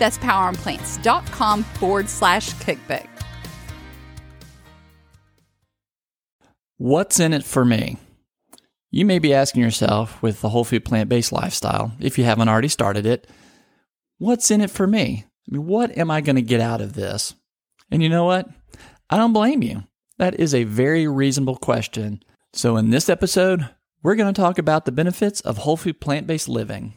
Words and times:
That's 0.00 0.18
poweronplants.com 0.18 1.62
forward 1.62 2.08
slash 2.08 2.52
cookbook. 2.54 3.06
What's 6.78 7.20
in 7.20 7.34
it 7.34 7.44
for 7.44 7.64
me? 7.64 7.98
You 8.90 9.04
may 9.04 9.18
be 9.18 9.34
asking 9.34 9.62
yourself 9.62 10.20
with 10.22 10.40
the 10.40 10.48
whole 10.48 10.64
food 10.64 10.84
plant 10.84 11.10
based 11.10 11.30
lifestyle, 11.30 11.92
if 12.00 12.18
you 12.18 12.24
haven't 12.24 12.48
already 12.48 12.68
started 12.68 13.04
it, 13.04 13.28
what's 14.16 14.50
in 14.50 14.62
it 14.62 14.70
for 14.70 14.86
me? 14.86 15.26
I 15.26 15.52
mean, 15.52 15.66
what 15.66 15.96
am 15.98 16.10
I 16.10 16.22
going 16.22 16.36
to 16.36 16.42
get 16.42 16.60
out 16.60 16.80
of 16.80 16.94
this? 16.94 17.34
And 17.90 18.02
you 18.02 18.08
know 18.08 18.24
what? 18.24 18.48
I 19.10 19.18
don't 19.18 19.34
blame 19.34 19.62
you. 19.62 19.84
That 20.16 20.40
is 20.40 20.54
a 20.54 20.64
very 20.64 21.06
reasonable 21.06 21.56
question. 21.56 22.22
So, 22.54 22.78
in 22.78 22.88
this 22.88 23.10
episode, 23.10 23.68
we're 24.02 24.16
going 24.16 24.32
to 24.32 24.40
talk 24.40 24.58
about 24.58 24.86
the 24.86 24.92
benefits 24.92 25.42
of 25.42 25.58
whole 25.58 25.76
food 25.76 26.00
plant 26.00 26.26
based 26.26 26.48
living. 26.48 26.94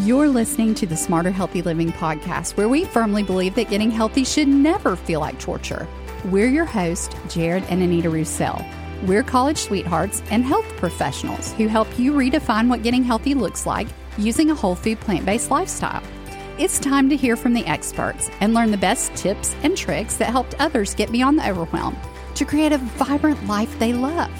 You're 0.00 0.28
listening 0.28 0.74
to 0.74 0.86
the 0.88 0.96
Smarter 0.96 1.30
Healthy 1.30 1.62
Living 1.62 1.92
podcast, 1.92 2.56
where 2.56 2.68
we 2.68 2.84
firmly 2.84 3.22
believe 3.22 3.54
that 3.54 3.70
getting 3.70 3.92
healthy 3.92 4.24
should 4.24 4.48
never 4.48 4.96
feel 4.96 5.20
like 5.20 5.38
torture. 5.38 5.86
We're 6.24 6.48
your 6.48 6.64
host, 6.64 7.16
Jared 7.28 7.62
and 7.68 7.80
Anita 7.80 8.10
Roussel. 8.10 8.60
We're 9.04 9.22
college 9.22 9.58
sweethearts 9.58 10.20
and 10.32 10.44
health 10.44 10.66
professionals 10.78 11.52
who 11.52 11.68
help 11.68 11.96
you 11.96 12.12
redefine 12.12 12.68
what 12.68 12.82
getting 12.82 13.04
healthy 13.04 13.34
looks 13.34 13.66
like 13.66 13.86
using 14.18 14.50
a 14.50 14.54
whole 14.54 14.74
food 14.74 14.98
plant 14.98 15.24
based 15.24 15.52
lifestyle. 15.52 16.02
It's 16.58 16.80
time 16.80 17.08
to 17.08 17.16
hear 17.16 17.36
from 17.36 17.54
the 17.54 17.64
experts 17.64 18.28
and 18.40 18.52
learn 18.52 18.72
the 18.72 18.76
best 18.76 19.14
tips 19.14 19.54
and 19.62 19.76
tricks 19.76 20.16
that 20.16 20.30
helped 20.30 20.56
others 20.58 20.96
get 20.96 21.12
beyond 21.12 21.38
the 21.38 21.48
overwhelm 21.48 21.96
to 22.34 22.44
create 22.44 22.72
a 22.72 22.78
vibrant 22.78 23.46
life 23.46 23.78
they 23.78 23.92
love. 23.92 24.32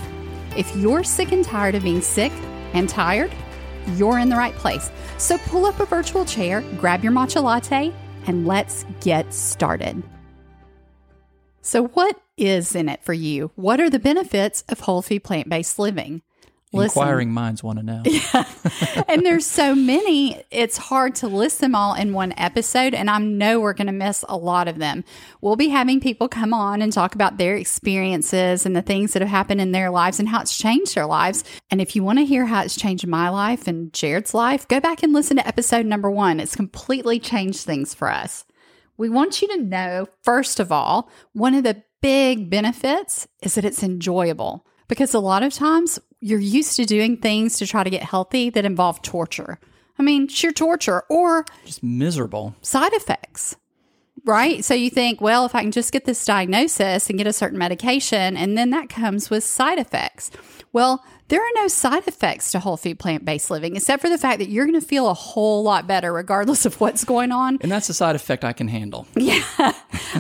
If 0.56 0.74
you're 0.74 1.04
sick 1.04 1.30
and 1.30 1.44
tired 1.44 1.76
of 1.76 1.84
being 1.84 2.02
sick 2.02 2.32
and 2.72 2.88
tired, 2.88 3.32
you're 3.92 4.18
in 4.18 4.28
the 4.28 4.36
right 4.36 4.54
place. 4.54 4.90
So 5.24 5.38
pull 5.38 5.64
up 5.64 5.80
a 5.80 5.86
virtual 5.86 6.26
chair, 6.26 6.62
grab 6.76 7.02
your 7.02 7.10
matcha 7.10 7.42
latte, 7.42 7.94
and 8.26 8.46
let's 8.46 8.84
get 9.00 9.32
started. 9.32 10.02
So, 11.62 11.86
what 11.86 12.20
is 12.36 12.74
in 12.74 12.90
it 12.90 13.02
for 13.02 13.14
you? 13.14 13.50
What 13.54 13.80
are 13.80 13.88
the 13.88 13.98
benefits 13.98 14.64
of 14.68 14.80
whole 14.80 15.00
food 15.00 15.24
plant 15.24 15.48
based 15.48 15.78
living? 15.78 16.20
Listen. 16.74 17.00
Inquiring 17.00 17.32
minds 17.32 17.62
want 17.62 17.78
to 17.78 17.84
know. 17.84 18.02
Yeah. 18.34 19.02
and 19.08 19.24
there's 19.24 19.46
so 19.46 19.74
many, 19.74 20.42
it's 20.50 20.76
hard 20.76 21.14
to 21.16 21.28
list 21.28 21.60
them 21.60 21.74
all 21.74 21.94
in 21.94 22.12
one 22.12 22.32
episode. 22.36 22.94
And 22.94 23.10
I 23.10 23.18
know 23.18 23.60
we're 23.60 23.72
going 23.72 23.86
to 23.86 23.92
miss 23.92 24.24
a 24.28 24.36
lot 24.36 24.68
of 24.68 24.78
them. 24.78 25.04
We'll 25.40 25.56
be 25.56 25.68
having 25.68 26.00
people 26.00 26.28
come 26.28 26.52
on 26.54 26.82
and 26.82 26.92
talk 26.92 27.14
about 27.14 27.38
their 27.38 27.56
experiences 27.56 28.66
and 28.66 28.74
the 28.74 28.82
things 28.82 29.12
that 29.12 29.22
have 29.22 29.28
happened 29.30 29.60
in 29.60 29.72
their 29.72 29.90
lives 29.90 30.18
and 30.18 30.28
how 30.28 30.40
it's 30.40 30.56
changed 30.56 30.94
their 30.94 31.06
lives. 31.06 31.44
And 31.70 31.80
if 31.80 31.94
you 31.94 32.02
want 32.02 32.18
to 32.18 32.24
hear 32.24 32.46
how 32.46 32.62
it's 32.62 32.76
changed 32.76 33.06
my 33.06 33.28
life 33.28 33.66
and 33.68 33.92
Jared's 33.92 34.34
life, 34.34 34.66
go 34.68 34.80
back 34.80 35.02
and 35.02 35.12
listen 35.12 35.36
to 35.36 35.46
episode 35.46 35.86
number 35.86 36.10
one. 36.10 36.40
It's 36.40 36.56
completely 36.56 37.18
changed 37.18 37.60
things 37.60 37.94
for 37.94 38.10
us. 38.10 38.44
We 38.96 39.08
want 39.08 39.42
you 39.42 39.48
to 39.48 39.62
know, 39.62 40.06
first 40.22 40.60
of 40.60 40.70
all, 40.70 41.10
one 41.32 41.54
of 41.54 41.64
the 41.64 41.82
big 42.00 42.50
benefits 42.50 43.26
is 43.42 43.54
that 43.54 43.64
it's 43.64 43.82
enjoyable 43.82 44.66
because 44.88 45.14
a 45.14 45.18
lot 45.18 45.42
of 45.42 45.52
times 45.52 45.98
you're 46.24 46.40
used 46.40 46.74
to 46.76 46.86
doing 46.86 47.18
things 47.18 47.58
to 47.58 47.66
try 47.66 47.84
to 47.84 47.90
get 47.90 48.02
healthy 48.02 48.48
that 48.48 48.64
involve 48.64 49.02
torture. 49.02 49.58
I 49.98 50.02
mean, 50.02 50.26
sheer 50.26 50.52
torture 50.52 51.04
or 51.10 51.44
just 51.66 51.82
miserable 51.82 52.54
side 52.62 52.94
effects. 52.94 53.56
Right? 54.24 54.64
So 54.64 54.72
you 54.72 54.88
think, 54.88 55.20
well, 55.20 55.44
if 55.44 55.54
I 55.54 55.60
can 55.60 55.70
just 55.70 55.92
get 55.92 56.06
this 56.06 56.24
diagnosis 56.24 57.10
and 57.10 57.18
get 57.18 57.26
a 57.26 57.32
certain 57.32 57.58
medication, 57.58 58.38
and 58.38 58.56
then 58.56 58.70
that 58.70 58.88
comes 58.88 59.28
with 59.28 59.44
side 59.44 59.78
effects. 59.78 60.30
Well, 60.72 61.04
there 61.28 61.40
are 61.40 61.50
no 61.54 61.68
side 61.68 62.06
effects 62.06 62.52
to 62.52 62.58
whole 62.58 62.76
food 62.76 62.98
plant 62.98 63.24
based 63.24 63.50
living 63.50 63.76
except 63.76 64.02
for 64.02 64.10
the 64.10 64.18
fact 64.18 64.38
that 64.40 64.50
you're 64.50 64.66
going 64.66 64.78
to 64.78 64.86
feel 64.86 65.08
a 65.08 65.14
whole 65.14 65.62
lot 65.62 65.86
better 65.86 66.12
regardless 66.12 66.66
of 66.66 66.78
what's 66.80 67.04
going 67.04 67.32
on. 67.32 67.58
And 67.62 67.72
that's 67.72 67.88
a 67.88 67.94
side 67.94 68.14
effect 68.14 68.44
I 68.44 68.52
can 68.52 68.68
handle. 68.68 69.06
Yeah, 69.16 69.42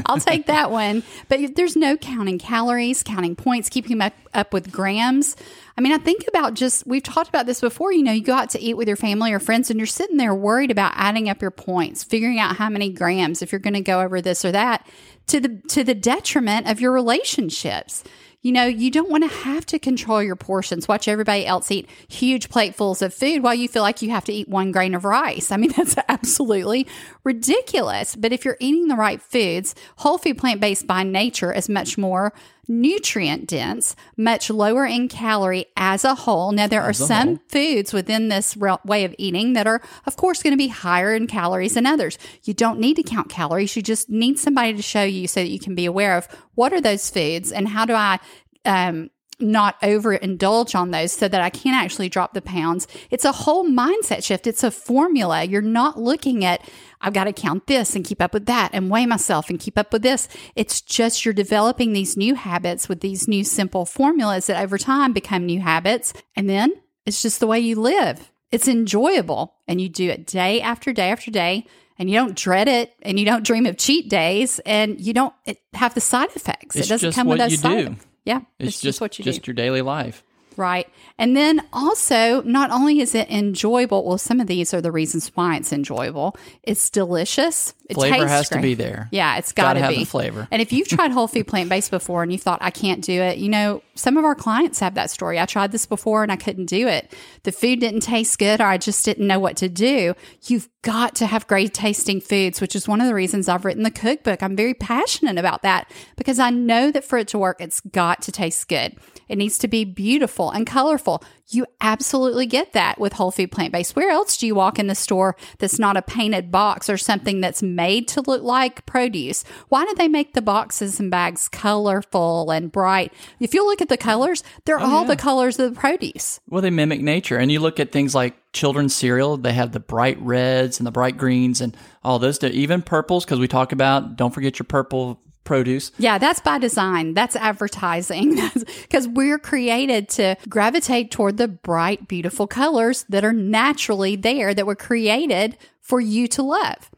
I'll 0.06 0.18
take 0.18 0.46
that 0.46 0.70
one. 0.70 1.02
But 1.28 1.56
there's 1.56 1.76
no 1.76 1.96
counting 1.96 2.38
calories, 2.38 3.02
counting 3.02 3.36
points, 3.36 3.68
keeping 3.68 4.00
up, 4.00 4.14
up 4.32 4.52
with 4.54 4.72
grams. 4.72 5.36
I 5.76 5.80
mean, 5.82 5.92
I 5.92 5.98
think 5.98 6.24
about 6.26 6.54
just, 6.54 6.86
we've 6.86 7.02
talked 7.02 7.28
about 7.28 7.46
this 7.46 7.60
before. 7.60 7.92
You 7.92 8.02
know, 8.02 8.12
you 8.12 8.22
go 8.22 8.34
out 8.34 8.50
to 8.50 8.60
eat 8.60 8.74
with 8.74 8.88
your 8.88 8.96
family 8.96 9.32
or 9.32 9.40
friends 9.40 9.70
and 9.70 9.78
you're 9.78 9.86
sitting 9.86 10.16
there 10.16 10.34
worried 10.34 10.70
about 10.70 10.92
adding 10.96 11.28
up 11.28 11.42
your 11.42 11.50
points, 11.50 12.02
figuring 12.02 12.38
out 12.38 12.56
how 12.56 12.70
many 12.70 12.90
grams 12.90 13.42
if 13.42 13.52
you're 13.52 13.58
going 13.58 13.74
to 13.74 13.80
go 13.80 14.00
over 14.00 14.22
this 14.22 14.44
or 14.44 14.52
that 14.52 14.86
to 15.26 15.40
the, 15.40 15.48
to 15.68 15.84
the 15.84 15.94
detriment 15.94 16.68
of 16.68 16.80
your 16.80 16.92
relationships. 16.92 18.04
You 18.44 18.52
know, 18.52 18.66
you 18.66 18.90
don't 18.90 19.08
want 19.08 19.24
to 19.24 19.34
have 19.38 19.64
to 19.66 19.78
control 19.78 20.22
your 20.22 20.36
portions. 20.36 20.86
Watch 20.86 21.08
everybody 21.08 21.46
else 21.46 21.70
eat 21.70 21.88
huge 22.08 22.50
platefuls 22.50 23.00
of 23.00 23.14
food 23.14 23.42
while 23.42 23.54
you 23.54 23.68
feel 23.68 23.80
like 23.80 24.02
you 24.02 24.10
have 24.10 24.26
to 24.26 24.34
eat 24.34 24.50
one 24.50 24.70
grain 24.70 24.94
of 24.94 25.06
rice. 25.06 25.50
I 25.50 25.56
mean, 25.56 25.72
that's 25.76 25.96
absolutely 26.10 26.86
ridiculous. 27.24 28.14
But 28.14 28.34
if 28.34 28.44
you're 28.44 28.58
eating 28.60 28.88
the 28.88 28.96
right 28.96 29.22
foods, 29.22 29.74
whole 29.96 30.18
food 30.18 30.36
plant 30.36 30.60
based 30.60 30.86
by 30.86 31.04
nature 31.04 31.54
is 31.54 31.70
much 31.70 31.96
more 31.96 32.34
nutrient 32.68 33.48
dense, 33.48 33.96
much 34.16 34.50
lower 34.50 34.86
in 34.86 35.08
calorie 35.08 35.66
as 35.76 36.04
a 36.04 36.14
whole. 36.14 36.52
Now, 36.52 36.66
there 36.66 36.82
are 36.82 36.92
some 36.92 37.40
foods 37.48 37.92
within 37.92 38.28
this 38.28 38.56
way 38.56 39.04
of 39.04 39.14
eating 39.18 39.52
that 39.54 39.66
are, 39.66 39.80
of 40.06 40.16
course, 40.16 40.42
going 40.42 40.52
to 40.52 40.58
be 40.58 40.68
higher 40.68 41.14
in 41.14 41.26
calories 41.26 41.74
than 41.74 41.86
others. 41.86 42.18
You 42.42 42.54
don't 42.54 42.80
need 42.80 42.94
to 42.96 43.02
count 43.02 43.28
calories. 43.28 43.74
You 43.76 43.82
just 43.82 44.10
need 44.10 44.38
somebody 44.38 44.74
to 44.74 44.82
show 44.82 45.02
you 45.02 45.26
so 45.26 45.40
that 45.40 45.50
you 45.50 45.58
can 45.58 45.74
be 45.74 45.86
aware 45.86 46.16
of 46.16 46.28
what 46.54 46.72
are 46.72 46.80
those 46.80 47.10
foods 47.10 47.52
and 47.52 47.68
how 47.68 47.84
do 47.84 47.94
I 47.94 48.18
um, 48.64 49.10
not 49.44 49.80
overindulge 49.82 50.74
on 50.74 50.90
those 50.90 51.12
so 51.12 51.28
that 51.28 51.40
I 51.40 51.50
can 51.50 51.74
actually 51.74 52.08
drop 52.08 52.34
the 52.34 52.42
pounds. 52.42 52.88
It's 53.10 53.24
a 53.24 53.32
whole 53.32 53.64
mindset 53.64 54.24
shift. 54.24 54.46
It's 54.46 54.64
a 54.64 54.70
formula. 54.70 55.44
You're 55.44 55.62
not 55.62 56.00
looking 56.00 56.44
at, 56.44 56.68
I've 57.00 57.12
got 57.12 57.24
to 57.24 57.32
count 57.32 57.66
this 57.66 57.94
and 57.94 58.04
keep 58.04 58.20
up 58.20 58.34
with 58.34 58.46
that 58.46 58.70
and 58.72 58.90
weigh 58.90 59.06
myself 59.06 59.50
and 59.50 59.60
keep 59.60 59.78
up 59.78 59.92
with 59.92 60.02
this. 60.02 60.26
It's 60.56 60.80
just 60.80 61.24
you're 61.24 61.34
developing 61.34 61.92
these 61.92 62.16
new 62.16 62.34
habits 62.34 62.88
with 62.88 63.00
these 63.00 63.28
new 63.28 63.44
simple 63.44 63.86
formulas 63.86 64.46
that 64.46 64.60
over 64.60 64.78
time 64.78 65.12
become 65.12 65.46
new 65.46 65.60
habits. 65.60 66.12
And 66.34 66.48
then 66.48 66.72
it's 67.06 67.22
just 67.22 67.40
the 67.40 67.46
way 67.46 67.60
you 67.60 67.76
live. 67.76 68.32
It's 68.50 68.68
enjoyable 68.68 69.54
and 69.68 69.80
you 69.80 69.88
do 69.88 70.10
it 70.10 70.26
day 70.26 70.60
after 70.60 70.92
day 70.92 71.10
after 71.10 71.30
day 71.30 71.66
and 71.98 72.10
you 72.10 72.16
don't 72.16 72.36
dread 72.36 72.68
it 72.68 72.92
and 73.02 73.18
you 73.18 73.24
don't 73.24 73.44
dream 73.44 73.66
of 73.66 73.76
cheat 73.76 74.08
days 74.08 74.60
and 74.60 75.00
you 75.00 75.12
don't 75.12 75.34
have 75.74 75.94
the 75.94 76.00
side 76.00 76.30
effects. 76.34 76.76
It's 76.76 76.86
it 76.86 76.90
doesn't 76.90 77.12
come 77.12 77.26
with 77.28 77.38
those 77.38 77.58
side 77.58 77.78
effects. 77.78 78.06
Yeah, 78.24 78.38
it's, 78.58 78.68
it's 78.68 78.72
just, 78.76 78.82
just, 78.82 79.00
what 79.00 79.18
you 79.18 79.24
just 79.24 79.42
do. 79.42 79.50
your 79.50 79.54
daily 79.54 79.82
life. 79.82 80.22
Right. 80.56 80.88
And 81.18 81.36
then 81.36 81.66
also, 81.72 82.42
not 82.42 82.70
only 82.70 83.00
is 83.00 83.14
it 83.14 83.30
enjoyable, 83.30 84.04
well, 84.04 84.18
some 84.18 84.40
of 84.40 84.46
these 84.46 84.74
are 84.74 84.80
the 84.80 84.92
reasons 84.92 85.30
why 85.34 85.56
it's 85.56 85.72
enjoyable. 85.72 86.36
It's 86.62 86.90
delicious. 86.90 87.74
It 87.88 87.94
flavor 87.94 88.26
has 88.26 88.48
great. 88.48 88.58
to 88.58 88.62
be 88.62 88.74
there. 88.74 89.08
Yeah, 89.12 89.36
it's 89.36 89.52
got 89.52 89.74
to 89.74 89.88
be. 89.88 90.04
flavor. 90.04 90.48
And 90.50 90.62
if 90.62 90.72
you've 90.72 90.88
tried 90.88 91.10
whole 91.10 91.28
food 91.28 91.46
plant 91.46 91.68
based 91.68 91.90
before 91.90 92.22
and 92.22 92.32
you 92.32 92.38
thought, 92.38 92.58
I 92.62 92.70
can't 92.70 93.02
do 93.02 93.20
it, 93.20 93.38
you 93.38 93.48
know, 93.48 93.82
some 93.94 94.16
of 94.16 94.24
our 94.24 94.34
clients 94.34 94.80
have 94.80 94.94
that 94.94 95.10
story. 95.10 95.38
I 95.38 95.46
tried 95.46 95.72
this 95.72 95.86
before 95.86 96.22
and 96.22 96.32
I 96.32 96.36
couldn't 96.36 96.66
do 96.66 96.88
it. 96.88 97.12
The 97.42 97.52
food 97.52 97.80
didn't 97.80 98.00
taste 98.00 98.38
good 98.38 98.60
or 98.60 98.64
I 98.64 98.78
just 98.78 99.04
didn't 99.04 99.26
know 99.26 99.38
what 99.38 99.56
to 99.58 99.68
do. 99.68 100.14
You've 100.46 100.68
got 100.82 101.14
to 101.16 101.26
have 101.26 101.46
great 101.46 101.72
tasting 101.72 102.20
foods, 102.20 102.60
which 102.60 102.74
is 102.74 102.88
one 102.88 103.00
of 103.00 103.06
the 103.06 103.14
reasons 103.14 103.48
I've 103.48 103.64
written 103.64 103.82
the 103.82 103.90
cookbook. 103.90 104.42
I'm 104.42 104.56
very 104.56 104.74
passionate 104.74 105.38
about 105.38 105.62
that 105.62 105.90
because 106.16 106.38
I 106.38 106.50
know 106.50 106.90
that 106.90 107.04
for 107.04 107.18
it 107.18 107.28
to 107.28 107.38
work, 107.38 107.60
it's 107.60 107.80
got 107.80 108.22
to 108.22 108.32
taste 108.32 108.68
good. 108.68 108.96
It 109.28 109.36
needs 109.36 109.58
to 109.58 109.68
be 109.68 109.84
beautiful 109.84 110.43
beautiful 110.44 110.58
and 110.58 110.66
colorful. 110.66 111.22
You 111.48 111.66
absolutely 111.80 112.46
get 112.46 112.72
that 112.72 112.98
with 112.98 113.12
whole 113.12 113.30
food 113.30 113.52
plant 113.52 113.72
based. 113.72 113.94
Where 113.94 114.10
else 114.10 114.36
do 114.38 114.46
you 114.46 114.54
walk 114.54 114.78
in 114.78 114.86
the 114.86 114.94
store 114.94 115.36
that's 115.58 115.78
not 115.78 115.96
a 115.96 116.02
painted 116.02 116.50
box 116.50 116.88
or 116.88 116.96
something 116.96 117.40
that's 117.40 117.62
made 117.62 118.08
to 118.08 118.22
look 118.22 118.42
like 118.42 118.86
produce? 118.86 119.44
Why 119.68 119.84
do 119.84 119.94
they 119.94 120.08
make 120.08 120.32
the 120.32 120.42
boxes 120.42 120.98
and 120.98 121.10
bags 121.10 121.48
colorful 121.48 122.50
and 122.50 122.72
bright? 122.72 123.12
If 123.40 123.54
you 123.54 123.66
look 123.66 123.82
at 123.82 123.88
the 123.88 123.98
colors, 123.98 124.42
they're 124.64 124.80
oh, 124.80 124.84
all 124.84 125.02
yeah. 125.02 125.08
the 125.08 125.16
colors 125.16 125.58
of 125.58 125.74
the 125.74 125.80
produce. 125.80 126.40
Well, 126.48 126.62
they 126.62 126.70
mimic 126.70 127.02
nature. 127.02 127.36
And 127.36 127.52
you 127.52 127.60
look 127.60 127.78
at 127.78 127.92
things 127.92 128.14
like 128.14 128.34
children's 128.52 128.94
cereal, 128.94 129.36
they 129.36 129.52
have 129.52 129.72
the 129.72 129.80
bright 129.80 130.18
reds 130.20 130.80
and 130.80 130.86
the 130.86 130.92
bright 130.92 131.18
greens 131.18 131.60
and 131.60 131.76
all 132.02 132.18
those, 132.18 132.42
even 132.42 132.82
purples, 132.82 133.24
because 133.24 133.38
we 133.38 133.48
talk 133.48 133.72
about 133.72 134.16
don't 134.16 134.32
forget 134.32 134.58
your 134.58 134.64
purple 134.64 135.20
produce. 135.44 135.92
Yeah, 135.98 136.18
that's 136.18 136.40
by 136.40 136.58
design. 136.58 137.14
That's 137.14 137.36
advertising 137.36 138.38
because 138.82 139.06
we're 139.06 139.38
created 139.38 140.08
to 140.10 140.36
gravitate 140.48 141.10
toward 141.10 141.36
the 141.36 141.48
bright, 141.48 142.08
beautiful 142.08 142.46
colors 142.46 143.04
that 143.08 143.24
are 143.24 143.32
naturally 143.32 144.16
there, 144.16 144.54
that 144.54 144.66
were 144.66 144.74
created 144.74 145.56
for 145.80 146.00
you 146.00 146.26
to 146.28 146.42
love. 146.42 146.90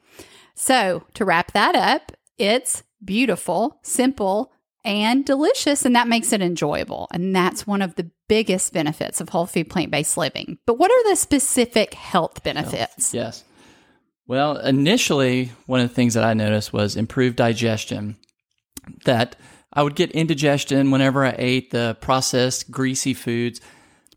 So, 0.55 1.05
to 1.15 1.25
wrap 1.25 1.53
that 1.53 1.75
up, 1.75 2.13
it's 2.39 2.83
beautiful, 3.05 3.79
simple, 3.83 4.53
and 4.85 5.25
delicious, 5.27 5.85
and 5.85 5.97
that 5.97 6.09
makes 6.09 6.33
it 6.33 6.41
enjoyable. 6.41 7.09
And 7.11 7.35
that's 7.35 7.67
one 7.67 7.83
of 7.83 7.97
the 7.97 8.11
biggest 8.29 8.73
benefits 8.73 9.21
of 9.21 9.29
whole 9.29 9.47
food 9.47 9.69
plant 9.69 9.91
based 9.91 10.17
living. 10.17 10.59
But 10.65 10.79
what 10.79 10.91
are 10.91 11.11
the 11.11 11.17
specific 11.17 11.93
health 11.95 12.43
benefits? 12.43 13.13
Yes. 13.13 13.45
Well, 14.29 14.57
initially, 14.57 15.53
one 15.67 15.81
of 15.81 15.89
the 15.89 15.95
things 15.95 16.15
that 16.15 16.25
I 16.25 16.35
noticed 16.35 16.73
was 16.73 16.97
improved 16.97 17.37
digestion 17.37 18.17
that 19.05 19.37
I 19.73 19.83
would 19.83 19.95
get 19.95 20.11
indigestion 20.13 20.91
whenever 20.91 21.25
I 21.25 21.35
ate 21.39 21.71
the 21.71 21.97
processed 22.01 22.71
greasy 22.71 23.15
foods. 23.15 23.61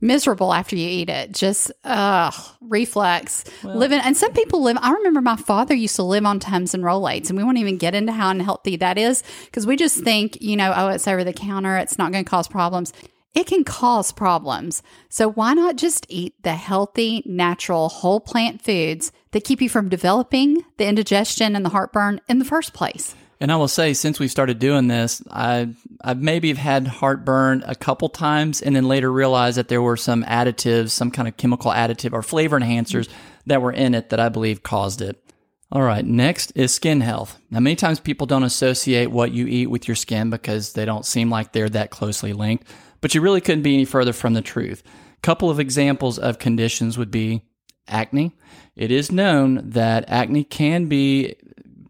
Miserable 0.02 0.54
after 0.54 0.78
you 0.78 0.88
eat 0.88 1.10
it, 1.10 1.34
just 1.34 1.74
ugh, 1.84 2.34
reflux. 2.62 3.44
Living, 3.64 4.00
and 4.00 4.16
some 4.16 4.32
people 4.32 4.64
live. 4.64 4.78
I 4.80 4.94
remember 4.94 5.20
my 5.20 5.36
father 5.36 5.76
used 5.76 5.98
to 5.98 6.04
live 6.04 6.26
on 6.26 6.40
Tums 6.40 6.74
and 6.74 6.86
Rolaids, 6.86 7.30
and 7.30 7.38
we 7.38 7.44
won't 7.44 7.58
even 7.58 7.78
get 7.78 7.94
into 7.94 8.14
how 8.14 8.30
unhealthy 8.30 8.78
that 8.78 8.98
is 8.98 9.24
because 9.46 9.68
we 9.68 9.76
just 9.76 10.02
think, 10.02 10.42
you 10.42 10.56
know, 10.56 10.72
oh, 10.74 10.88
it's 10.88 11.06
over 11.06 11.26
the 11.26 11.34
counter, 11.34 11.76
it's 11.76 11.98
not 11.98 12.14
going 12.14 12.24
to 12.24 12.30
cause 12.30 12.48
problems. 12.48 12.94
It 13.36 13.46
can 13.46 13.66
cause 13.66 14.14
problems. 14.14 14.82
So 15.10 15.30
why 15.30 15.54
not 15.54 15.76
just 15.76 16.06
eat 16.08 16.34
the 16.44 16.56
healthy, 16.56 17.22
natural, 17.26 17.90
whole 17.90 18.22
plant 18.22 18.62
foods 18.62 19.12
that 19.32 19.44
keep 19.44 19.62
you 19.62 19.70
from 19.70 19.90
developing 19.90 20.64
the 20.78 20.88
indigestion 20.88 21.56
and 21.58 21.66
the 21.66 21.70
heartburn 21.70 22.22
in 22.30 22.40
the 22.40 22.46
first 22.46 22.74
place? 22.74 23.16
And 23.42 23.52
I 23.52 23.56
will 23.56 23.70
say, 23.70 23.94
since 23.94 24.20
we 24.20 24.28
started 24.28 24.60
doing 24.60 24.88
this, 24.88 25.22
I 25.32 25.70
I 26.02 26.14
maybe 26.14 26.50
have 26.50 26.58
had 26.58 26.88
heartburn 26.88 27.64
a 27.66 27.76
couple 27.76 28.10
times, 28.10 28.62
and 28.62 28.76
then 28.76 28.88
later 28.88 29.12
realized 29.12 29.58
that 29.58 29.70
there 29.70 29.82
were 29.82 29.98
some 29.98 30.24
additives, 30.26 30.90
some 30.90 31.10
kind 31.10 31.28
of 31.28 31.38
chemical 31.38 31.72
additive 31.72 32.14
or 32.14 32.22
flavor 32.22 32.60
enhancers 32.60 33.08
that 33.46 33.62
were 33.62 33.72
in 33.72 33.96
it 33.96 34.10
that 34.10 34.20
I 34.20 34.30
believe 34.30 34.64
caused 34.64 35.02
it. 35.02 35.24
All 35.72 35.84
right, 35.84 36.04
next 36.04 36.52
is 36.56 36.74
skin 36.74 37.00
health. 37.00 37.38
Now, 37.52 37.60
many 37.60 37.76
times 37.76 38.00
people 38.00 38.26
don't 38.26 38.44
associate 38.44 39.12
what 39.12 39.32
you 39.32 39.46
eat 39.46 39.68
with 39.68 39.88
your 39.88 39.96
skin 39.96 40.30
because 40.30 40.74
they 40.74 40.84
don't 40.84 41.06
seem 41.06 41.30
like 41.30 41.52
they're 41.52 41.70
that 41.70 41.92
closely 41.92 42.34
linked, 42.34 42.68
but 43.02 43.14
you 43.14 43.22
really 43.22 43.40
couldn't 43.40 43.62
be 43.62 43.76
any 43.76 43.86
further 43.86 44.12
from 44.12 44.34
the 44.34 44.42
truth. 44.42 44.84
A 45.16 45.22
couple 45.22 45.50
of 45.50 45.60
examples 45.60 46.18
of 46.18 46.40
conditions 46.40 46.98
would 46.98 47.12
be 47.12 47.44
acne. 47.88 48.36
It 48.76 48.92
is 48.92 49.12
known 49.12 49.70
that 49.70 50.06
acne 50.08 50.44
can 50.44 50.88
be 50.88 51.36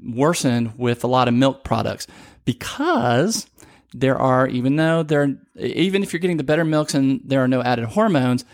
worsened 0.04 0.78
with 0.78 1.04
a 1.04 1.08
lot 1.08 1.28
of 1.28 1.34
milk 1.34 1.64
products 1.64 2.08
because 2.46 3.48
there 3.94 4.18
are 4.18 4.48
even 4.48 4.76
though 4.76 5.04
there 5.04 5.38
even 5.56 6.04
if 6.04 6.14
you're 6.14 6.20
getting 6.20 6.38
the 6.38 6.44
better 6.44 6.66
milks 6.66 6.94
and 6.94 7.22
there 7.24 7.44
are 7.44 7.48
no 7.48 7.62
added 7.62 7.86
hormones 7.86 8.46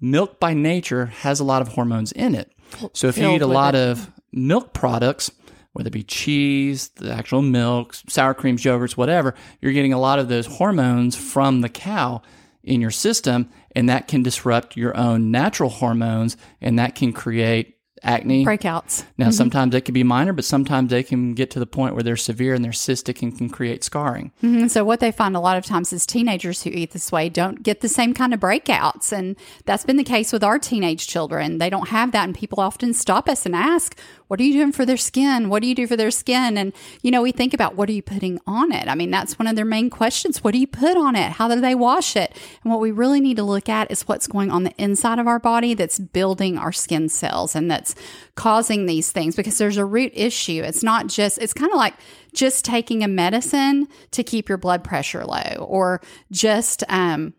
milk 0.00 0.38
by 0.40 0.52
nature 0.52 1.06
has 1.06 1.40
a 1.40 1.44
lot 1.44 1.62
of 1.62 1.68
hormones 1.68 2.12
in 2.12 2.34
it. 2.34 2.52
So 2.92 3.08
if 3.08 3.16
you 3.16 3.30
eat 3.30 3.42
a 3.42 3.46
lot 3.46 3.74
of 3.74 4.10
milk 4.32 4.72
products 4.72 5.30
whether 5.72 5.88
it 5.88 5.92
be 5.92 6.02
cheese 6.02 6.88
the 6.96 7.12
actual 7.12 7.42
milk 7.42 7.94
sour 8.08 8.34
creams 8.34 8.62
yogurts 8.62 8.96
whatever 8.96 9.34
you're 9.60 9.72
getting 9.72 9.92
a 9.92 10.00
lot 10.00 10.18
of 10.18 10.28
those 10.28 10.46
hormones 10.46 11.16
from 11.16 11.60
the 11.60 11.68
cow 11.68 12.20
in 12.62 12.80
your 12.80 12.90
system 12.90 13.48
and 13.74 13.88
that 13.88 14.08
can 14.08 14.22
disrupt 14.22 14.76
your 14.76 14.96
own 14.96 15.30
natural 15.30 15.70
hormones 15.70 16.36
and 16.60 16.78
that 16.78 16.94
can 16.94 17.12
create 17.12 17.76
acne 18.04 18.44
Breakouts. 18.44 19.04
now, 19.18 19.30
sometimes 19.30 19.72
they 19.72 19.80
can 19.80 19.92
be 19.94 20.02
minor, 20.02 20.32
but 20.32 20.44
sometimes 20.44 20.90
they 20.90 21.02
can 21.02 21.34
get 21.34 21.50
to 21.52 21.58
the 21.58 21.66
point 21.66 21.94
where 21.94 22.02
they're 22.02 22.16
severe 22.16 22.54
and 22.54 22.64
they're 22.64 22.72
cystic 22.72 23.22
and 23.22 23.36
can 23.36 23.48
create 23.48 23.84
scarring. 23.84 24.32
Mhm. 24.42 24.70
So 24.70 24.84
what 24.84 25.00
they 25.00 25.12
find 25.12 25.36
a 25.36 25.40
lot 25.40 25.56
of 25.56 25.64
times 25.64 25.92
is 25.92 26.04
teenagers 26.06 26.62
who 26.62 26.70
eat 26.70 26.92
this 26.92 27.12
way 27.12 27.28
don't 27.28 27.62
get 27.62 27.80
the 27.80 27.88
same 27.88 28.14
kind 28.14 28.34
of 28.34 28.40
breakouts, 28.40 29.12
and 29.12 29.36
that's 29.66 29.84
been 29.84 29.96
the 29.96 30.04
case 30.04 30.32
with 30.32 30.42
our 30.44 30.58
teenage 30.58 31.06
children. 31.06 31.58
They 31.58 31.70
don't 31.70 31.88
have 31.88 32.12
that, 32.12 32.24
and 32.24 32.34
people 32.34 32.60
often 32.60 32.92
stop 32.92 33.28
us 33.28 33.46
and 33.46 33.54
ask, 33.54 33.96
"What 34.28 34.40
are 34.40 34.44
you 34.44 34.54
doing 34.54 34.72
for 34.72 34.84
their 34.84 34.96
skin? 34.96 35.48
What 35.48 35.62
do 35.62 35.68
you 35.68 35.74
do 35.74 35.86
for 35.86 35.96
their 35.96 36.10
skin?" 36.10 36.56
And 36.58 36.72
you 37.02 37.10
know, 37.10 37.22
we 37.22 37.32
think 37.32 37.54
about 37.54 37.76
what 37.76 37.88
are 37.88 37.92
you 37.92 38.02
putting 38.02 38.38
on 38.46 38.72
it. 38.72 38.88
I 38.88 38.94
mean, 38.94 39.10
that's 39.10 39.38
one 39.38 39.46
of 39.46 39.56
their 39.56 39.64
main 39.64 39.90
questions. 39.90 40.42
What 40.42 40.52
do 40.52 40.58
you 40.58 40.66
put 40.66 40.96
on 40.96 41.14
it? 41.16 41.32
How 41.32 41.48
do 41.48 41.60
they 41.60 41.74
wash 41.74 42.16
it? 42.16 42.34
And 42.64 42.70
what 42.72 42.80
we 42.80 42.90
really 42.90 43.20
need 43.20 43.36
to 43.36 43.42
look 43.42 43.68
at 43.68 43.90
is 43.90 44.08
what's 44.08 44.26
going 44.26 44.50
on 44.50 44.64
the 44.64 44.72
inside 44.78 45.18
of 45.18 45.26
our 45.26 45.38
body 45.38 45.74
that's 45.74 45.98
building 45.98 46.58
our 46.58 46.72
skin 46.72 47.08
cells 47.08 47.54
and 47.54 47.70
that's 47.70 47.91
causing 48.34 48.86
these 48.86 49.12
things 49.12 49.36
because 49.36 49.58
there's 49.58 49.76
a 49.76 49.84
root 49.84 50.12
issue. 50.14 50.62
It's 50.64 50.82
not 50.82 51.06
just, 51.06 51.38
it's 51.38 51.54
kind 51.54 51.70
of 51.70 51.76
like 51.76 51.94
just 52.32 52.64
taking 52.64 53.02
a 53.02 53.08
medicine 53.08 53.88
to 54.12 54.22
keep 54.22 54.48
your 54.48 54.58
blood 54.58 54.84
pressure 54.84 55.24
low 55.24 55.64
or 55.66 56.00
just, 56.30 56.84
um, 56.88 57.34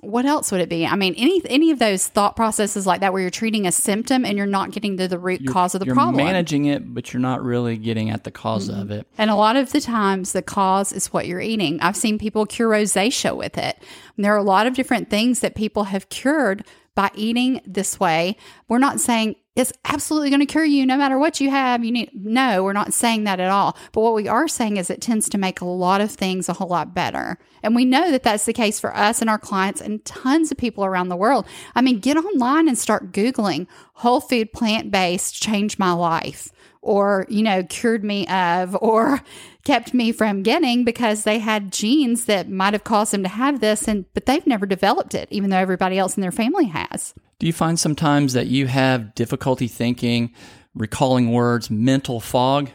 what 0.00 0.26
else 0.26 0.52
would 0.52 0.60
it 0.60 0.68
be? 0.68 0.86
I 0.86 0.94
mean, 0.94 1.14
any 1.16 1.40
any 1.46 1.70
of 1.70 1.78
those 1.78 2.06
thought 2.06 2.36
processes 2.36 2.86
like 2.86 3.00
that, 3.00 3.12
where 3.12 3.22
you're 3.22 3.30
treating 3.30 3.66
a 3.66 3.72
symptom 3.72 4.24
and 4.24 4.36
you're 4.36 4.46
not 4.46 4.70
getting 4.70 4.98
to 4.98 5.08
the 5.08 5.18
root 5.18 5.46
cause 5.46 5.74
of 5.74 5.80
the 5.80 5.86
you're 5.86 5.94
problem. 5.94 6.24
managing 6.24 6.66
it, 6.66 6.94
but 6.94 7.12
you're 7.12 7.20
not 7.20 7.42
really 7.42 7.76
getting 7.78 8.10
at 8.10 8.22
the 8.22 8.30
because 8.30 8.68
of 8.68 8.90
it. 8.90 9.06
And 9.16 9.30
a 9.30 9.34
lot 9.34 9.56
of 9.56 9.72
the 9.72 9.80
times, 9.80 10.32
the 10.32 10.42
cause 10.42 10.92
is 10.92 11.12
what 11.12 11.26
you're 11.26 11.40
eating. 11.40 11.80
I've 11.80 11.96
seen 11.96 12.18
people 12.18 12.44
cure 12.46 12.68
rosacea 12.68 13.36
with 13.36 13.56
it. 13.56 13.82
And 14.16 14.24
there 14.24 14.34
are 14.34 14.38
a 14.38 14.42
lot 14.44 14.66
of 14.66 14.74
different 14.74 15.08
things 15.08 15.40
that 15.40 15.54
people 15.54 15.84
have 15.84 16.08
cured 16.10 16.64
by 16.94 17.10
eating 17.14 17.60
this 17.66 17.98
way. 17.98 18.36
We're 18.68 18.78
not 18.78 19.00
saying 19.00 19.36
it's 19.56 19.72
absolutely 19.86 20.28
going 20.28 20.40
to 20.40 20.46
cure 20.46 20.64
you 20.64 20.84
no 20.84 20.98
matter 20.98 21.18
what 21.18 21.40
you 21.40 21.50
have. 21.50 21.82
You 21.82 21.90
need 21.90 22.10
no, 22.14 22.62
we're 22.62 22.74
not 22.74 22.92
saying 22.92 23.24
that 23.24 23.40
at 23.40 23.50
all. 23.50 23.76
But 23.92 24.02
what 24.02 24.14
we 24.14 24.28
are 24.28 24.46
saying 24.46 24.76
is 24.76 24.90
it 24.90 25.00
tends 25.00 25.30
to 25.30 25.38
make 25.38 25.62
a 25.62 25.64
lot 25.64 26.02
of 26.02 26.10
things 26.10 26.48
a 26.48 26.52
whole 26.52 26.68
lot 26.68 26.94
better. 26.94 27.38
And 27.62 27.74
we 27.74 27.86
know 27.86 28.10
that 28.10 28.22
that's 28.22 28.44
the 28.44 28.52
case 28.52 28.78
for 28.78 28.94
us 28.94 29.22
and 29.22 29.30
our 29.30 29.38
clients 29.38 29.80
and 29.80 30.04
tons 30.04 30.52
of 30.52 30.58
people 30.58 30.84
around 30.84 31.08
the 31.08 31.16
world. 31.16 31.46
I 31.74 31.80
mean, 31.80 32.00
get 32.00 32.18
online 32.18 32.68
and 32.68 32.78
start 32.78 33.12
Googling 33.12 33.66
whole 33.94 34.20
food 34.20 34.52
plant 34.52 34.90
based 34.90 35.42
changed 35.42 35.78
my 35.78 35.92
life 35.92 36.52
or, 36.82 37.26
you 37.30 37.42
know, 37.42 37.64
cured 37.64 38.04
me 38.04 38.26
of 38.26 38.76
or 38.82 39.22
kept 39.64 39.94
me 39.94 40.12
from 40.12 40.42
getting 40.42 40.84
because 40.84 41.24
they 41.24 41.38
had 41.38 41.72
genes 41.72 42.26
that 42.26 42.50
might 42.50 42.74
have 42.74 42.84
caused 42.84 43.14
them 43.14 43.22
to 43.22 43.28
have 43.30 43.60
this 43.60 43.88
and 43.88 44.04
but 44.12 44.26
they've 44.26 44.46
never 44.46 44.66
developed 44.66 45.14
it 45.14 45.28
even 45.30 45.48
though 45.48 45.56
everybody 45.56 45.98
else 45.98 46.14
in 46.14 46.20
their 46.20 46.30
family 46.30 46.66
has. 46.66 47.14
Do 47.38 47.46
you 47.46 47.52
find 47.52 47.78
sometimes 47.78 48.32
that 48.32 48.46
you 48.46 48.66
have 48.66 49.14
difficulty 49.14 49.68
thinking, 49.68 50.32
recalling 50.74 51.32
words, 51.32 51.70
mental 51.70 52.18
fog? 52.20 52.70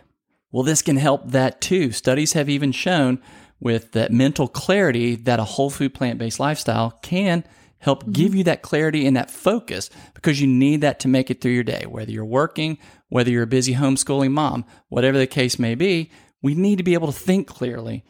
Well, 0.52 0.64
this 0.64 0.82
can 0.82 0.98
help 0.98 1.32
that 1.32 1.62
too. 1.62 1.92
Studies 1.92 2.34
have 2.34 2.50
even 2.50 2.72
shown 2.72 3.20
with 3.60 3.94
that 3.94 4.12
mental 4.12 4.48
clarity 4.48 5.16
that 5.16 5.40
a 5.40 5.44
whole 5.44 5.70
food 5.70 5.94
plant 5.94 6.20
based 6.20 6.40
lifestyle 6.40 6.92
can 7.02 7.44
help 7.80 8.04
mm-hmm. 8.04 8.12
give 8.12 8.36
you 8.36 8.44
that 8.44 8.62
clarity 8.62 9.08
and 9.08 9.16
that 9.16 9.32
focus 9.32 9.90
because 10.14 10.40
you 10.40 10.48
need 10.48 10.82
that 10.82 11.00
to 11.00 11.08
make 11.08 11.32
it 11.32 11.42
through 11.42 11.52
your 11.52 11.64
day. 11.64 11.86
Whether 11.88 12.12
you're 12.12 12.26
working, 12.26 12.78
whether 13.10 13.32
you're 13.32 13.44
a 13.44 13.48
busy 13.48 13.74
homeschooling 13.74 14.32
mom, 14.32 14.66
whatever 14.90 15.18
the 15.18 15.28
case 15.28 15.58
may 15.58 15.76
be, 15.76 16.12
we 16.42 16.54
need 16.54 16.78
to 16.78 16.84
be 16.84 16.94
able 16.94 17.12
to 17.12 17.20
think 17.20 17.48
clearly. 17.48 18.04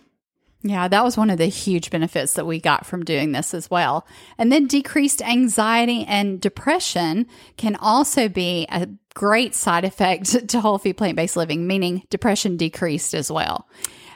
Yeah, 0.63 0.87
that 0.87 1.03
was 1.03 1.17
one 1.17 1.31
of 1.31 1.39
the 1.39 1.47
huge 1.47 1.89
benefits 1.89 2.33
that 2.33 2.45
we 2.45 2.59
got 2.59 2.85
from 2.85 3.03
doing 3.03 3.31
this 3.31 3.53
as 3.53 3.69
well. 3.71 4.05
And 4.37 4.51
then 4.51 4.67
decreased 4.67 5.21
anxiety 5.21 6.05
and 6.05 6.39
depression 6.39 7.25
can 7.57 7.75
also 7.75 8.29
be 8.29 8.67
a 8.69 8.87
great 9.15 9.55
side 9.55 9.85
effect 9.85 10.47
to 10.49 10.61
whole 10.61 10.77
food 10.77 10.97
plant 10.97 11.15
based 11.15 11.35
living, 11.35 11.65
meaning 11.65 12.03
depression 12.09 12.57
decreased 12.57 13.13
as 13.13 13.31
well. 13.31 13.67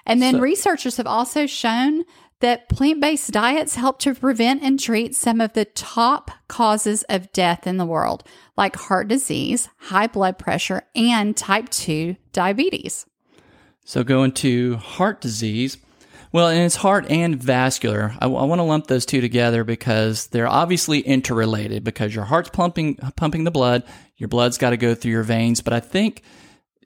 And 0.06 0.22
then 0.22 0.36
So- 0.36 0.40
researchers 0.42 0.98
have 0.98 1.08
also 1.08 1.48
shown 1.48 2.04
that 2.42 2.70
plant 2.70 3.00
based 3.02 3.32
diets 3.32 3.76
help 3.76 3.98
to 4.00 4.14
prevent 4.14 4.62
and 4.62 4.80
treat 4.80 5.16
some 5.16 5.42
of 5.42 5.54
the 5.54 5.66
top 5.66 6.30
causes 6.48 7.04
of 7.10 7.32
death 7.34 7.66
in 7.66 7.78
the 7.78 7.86
world, 7.86 8.24
like 8.56 8.76
heart 8.76 9.08
disease, 9.08 9.70
high 9.78 10.06
blood 10.06 10.38
pressure, 10.38 10.84
and 10.96 11.36
type 11.36 11.70
2 11.70 12.18
diabetes. 12.34 13.06
So 13.84 14.04
going 14.04 14.34
to 14.34 14.76
heart 14.78 15.22
disease. 15.22 15.78
Well, 16.36 16.50
and 16.50 16.64
it's 16.64 16.76
heart 16.76 17.10
and 17.10 17.42
vascular. 17.42 18.14
I, 18.20 18.28
want 18.28 18.60
to 18.60 18.64
lump 18.64 18.88
those 18.88 19.06
two 19.06 19.22
together 19.22 19.64
because 19.64 20.28
they're 20.28 20.50
obviously 20.50 21.00
interrelated 21.00 21.86
because 21.86 22.14
your 22.14 22.26
heart's 22.26 22.50
pumping 22.50 22.96
pumping 23.16 23.46
the 23.46 23.52
blood, 23.52 23.84
your 24.18 24.28
blood's 24.28 24.58
got 24.58 24.72
to 24.72 24.78
go 24.78 24.96
through 24.96 25.12
your 25.12 25.24
veins, 25.24 25.62
but 25.62 25.72
I 25.72 25.80
think 25.80 26.24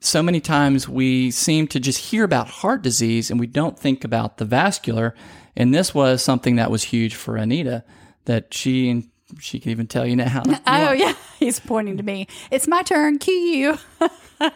so 0.00 0.22
many 0.22 0.38
times 0.38 0.88
we 0.88 1.32
seem 1.32 1.66
to 1.66 1.80
just 1.80 1.98
hear 1.98 2.22
about 2.22 2.46
heart 2.46 2.82
disease 2.82 3.28
and 3.28 3.40
we 3.40 3.48
don't 3.48 3.76
think 3.76 4.04
about 4.04 4.38
the 4.38 4.44
vascular. 4.44 5.16
And 5.56 5.74
this 5.74 5.92
was 5.92 6.22
something 6.22 6.54
that 6.54 6.70
was 6.70 6.84
huge 6.84 7.16
for 7.16 7.36
Anita 7.36 7.82
that 8.26 8.54
she 8.54 8.88
and 8.88 9.10
she 9.40 9.58
can 9.58 9.72
even 9.72 9.88
tell 9.88 10.06
you 10.06 10.14
now. 10.14 10.44
Oh 10.64 10.92
yeah, 10.92 11.14
he's 11.44 11.58
pointing 11.58 11.96
to 11.96 12.02
me. 12.02 12.28
It's 12.50 12.68
my 12.68 12.82
turn. 12.82 13.18
Cue 13.18 13.34
you. 13.34 13.78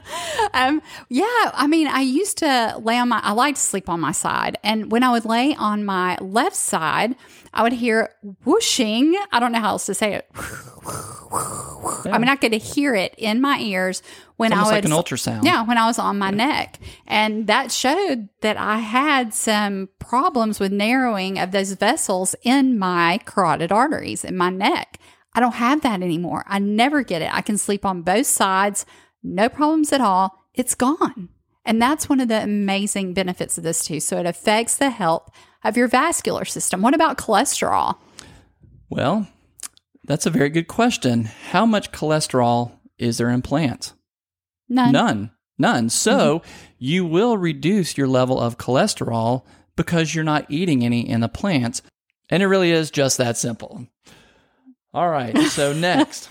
um, 0.54 0.82
yeah, 1.08 1.50
I 1.54 1.66
mean, 1.66 1.88
I 1.88 2.00
used 2.00 2.38
to 2.38 2.78
lay 2.78 2.98
on 2.98 3.08
my. 3.08 3.20
I 3.22 3.32
like 3.32 3.56
to 3.56 3.60
sleep 3.60 3.88
on 3.88 4.00
my 4.00 4.12
side, 4.12 4.58
and 4.62 4.92
when 4.92 5.02
I 5.02 5.10
would 5.10 5.24
lay 5.24 5.54
on 5.54 5.84
my 5.84 6.16
left 6.20 6.56
side, 6.56 7.16
I 7.52 7.62
would 7.62 7.72
hear 7.72 8.10
whooshing. 8.44 9.16
I 9.32 9.40
don't 9.40 9.52
know 9.52 9.60
how 9.60 9.70
else 9.70 9.86
to 9.86 9.94
say 9.94 10.14
it. 10.14 10.28
I 12.06 12.18
mean, 12.18 12.28
I 12.28 12.36
could 12.36 12.52
hear 12.52 12.94
it 12.94 13.14
in 13.16 13.40
my 13.40 13.58
ears 13.58 14.02
when 14.36 14.52
I 14.52 14.60
was 14.60 14.70
like 14.70 14.84
an 14.84 14.90
ultrasound. 14.90 15.44
yeah, 15.44 15.62
when 15.62 15.78
I 15.78 15.86
was 15.86 15.98
on 15.98 16.18
my 16.18 16.30
neck. 16.30 16.78
And 17.06 17.46
that 17.46 17.72
showed 17.72 18.28
that 18.42 18.56
I 18.56 18.78
had 18.78 19.32
some 19.32 19.88
problems 19.98 20.60
with 20.60 20.70
narrowing 20.70 21.38
of 21.38 21.50
those 21.50 21.72
vessels 21.72 22.36
in 22.42 22.78
my 22.78 23.20
carotid 23.24 23.72
arteries 23.72 24.24
in 24.24 24.36
my 24.36 24.50
neck. 24.50 24.98
I 25.34 25.40
don't 25.40 25.54
have 25.54 25.82
that 25.82 26.02
anymore. 26.02 26.44
I 26.46 26.58
never 26.58 27.02
get 27.02 27.22
it. 27.22 27.34
I 27.34 27.40
can 27.40 27.58
sleep 27.58 27.84
on 27.84 28.02
both 28.02 28.26
sides, 28.26 28.86
no 29.22 29.48
problems 29.48 29.92
at 29.92 30.00
all. 30.00 30.44
It's 30.54 30.74
gone. 30.74 31.28
And 31.64 31.80
that's 31.80 32.08
one 32.08 32.20
of 32.20 32.28
the 32.28 32.42
amazing 32.42 33.14
benefits 33.14 33.56
of 33.56 33.64
this 33.64 33.84
too. 33.84 34.00
So 34.00 34.18
it 34.18 34.26
affects 34.26 34.76
the 34.76 34.90
health 34.90 35.30
of 35.64 35.76
your 35.76 35.88
vascular 35.88 36.44
system. 36.44 36.82
What 36.82 36.94
about 36.94 37.18
cholesterol? 37.18 37.96
Well, 38.90 39.26
that's 40.04 40.26
a 40.26 40.30
very 40.30 40.50
good 40.50 40.68
question. 40.68 41.24
How 41.24 41.64
much 41.64 41.90
cholesterol 41.90 42.72
is 42.98 43.18
there 43.18 43.30
in 43.30 43.42
plants? 43.42 43.94
None. 44.68 44.92
None. 44.92 45.30
None. 45.58 45.88
So 45.88 46.40
mm-hmm. 46.40 46.50
you 46.78 47.06
will 47.06 47.38
reduce 47.38 47.96
your 47.96 48.08
level 48.08 48.38
of 48.38 48.58
cholesterol 48.58 49.44
because 49.76 50.14
you're 50.14 50.24
not 50.24 50.46
eating 50.50 50.84
any 50.84 51.08
in 51.08 51.20
the 51.20 51.28
plants. 51.28 51.82
And 52.30 52.42
it 52.42 52.46
really 52.46 52.70
is 52.70 52.90
just 52.90 53.18
that 53.18 53.36
simple. 53.36 53.86
All 54.94 55.10
right. 55.10 55.36
So 55.48 55.72
next. 55.74 56.30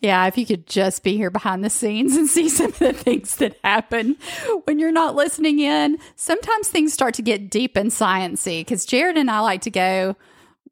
Yeah, 0.00 0.26
if 0.26 0.38
you 0.38 0.46
could 0.46 0.66
just 0.66 1.02
be 1.02 1.16
here 1.16 1.30
behind 1.30 1.62
the 1.62 1.68
scenes 1.70 2.16
and 2.16 2.26
see 2.28 2.48
some 2.48 2.68
of 2.68 2.78
the 2.78 2.94
things 2.94 3.36
that 3.36 3.58
happen 3.62 4.16
when 4.64 4.78
you're 4.78 4.90
not 4.90 5.14
listening 5.14 5.60
in. 5.60 5.98
Sometimes 6.16 6.68
things 6.68 6.92
start 6.92 7.14
to 7.14 7.22
get 7.22 7.50
deep 7.50 7.76
and 7.76 7.90
sciency 7.90 8.60
because 8.60 8.86
Jared 8.86 9.18
and 9.18 9.30
I 9.30 9.40
like 9.40 9.60
to 9.62 9.70
go, 9.70 10.16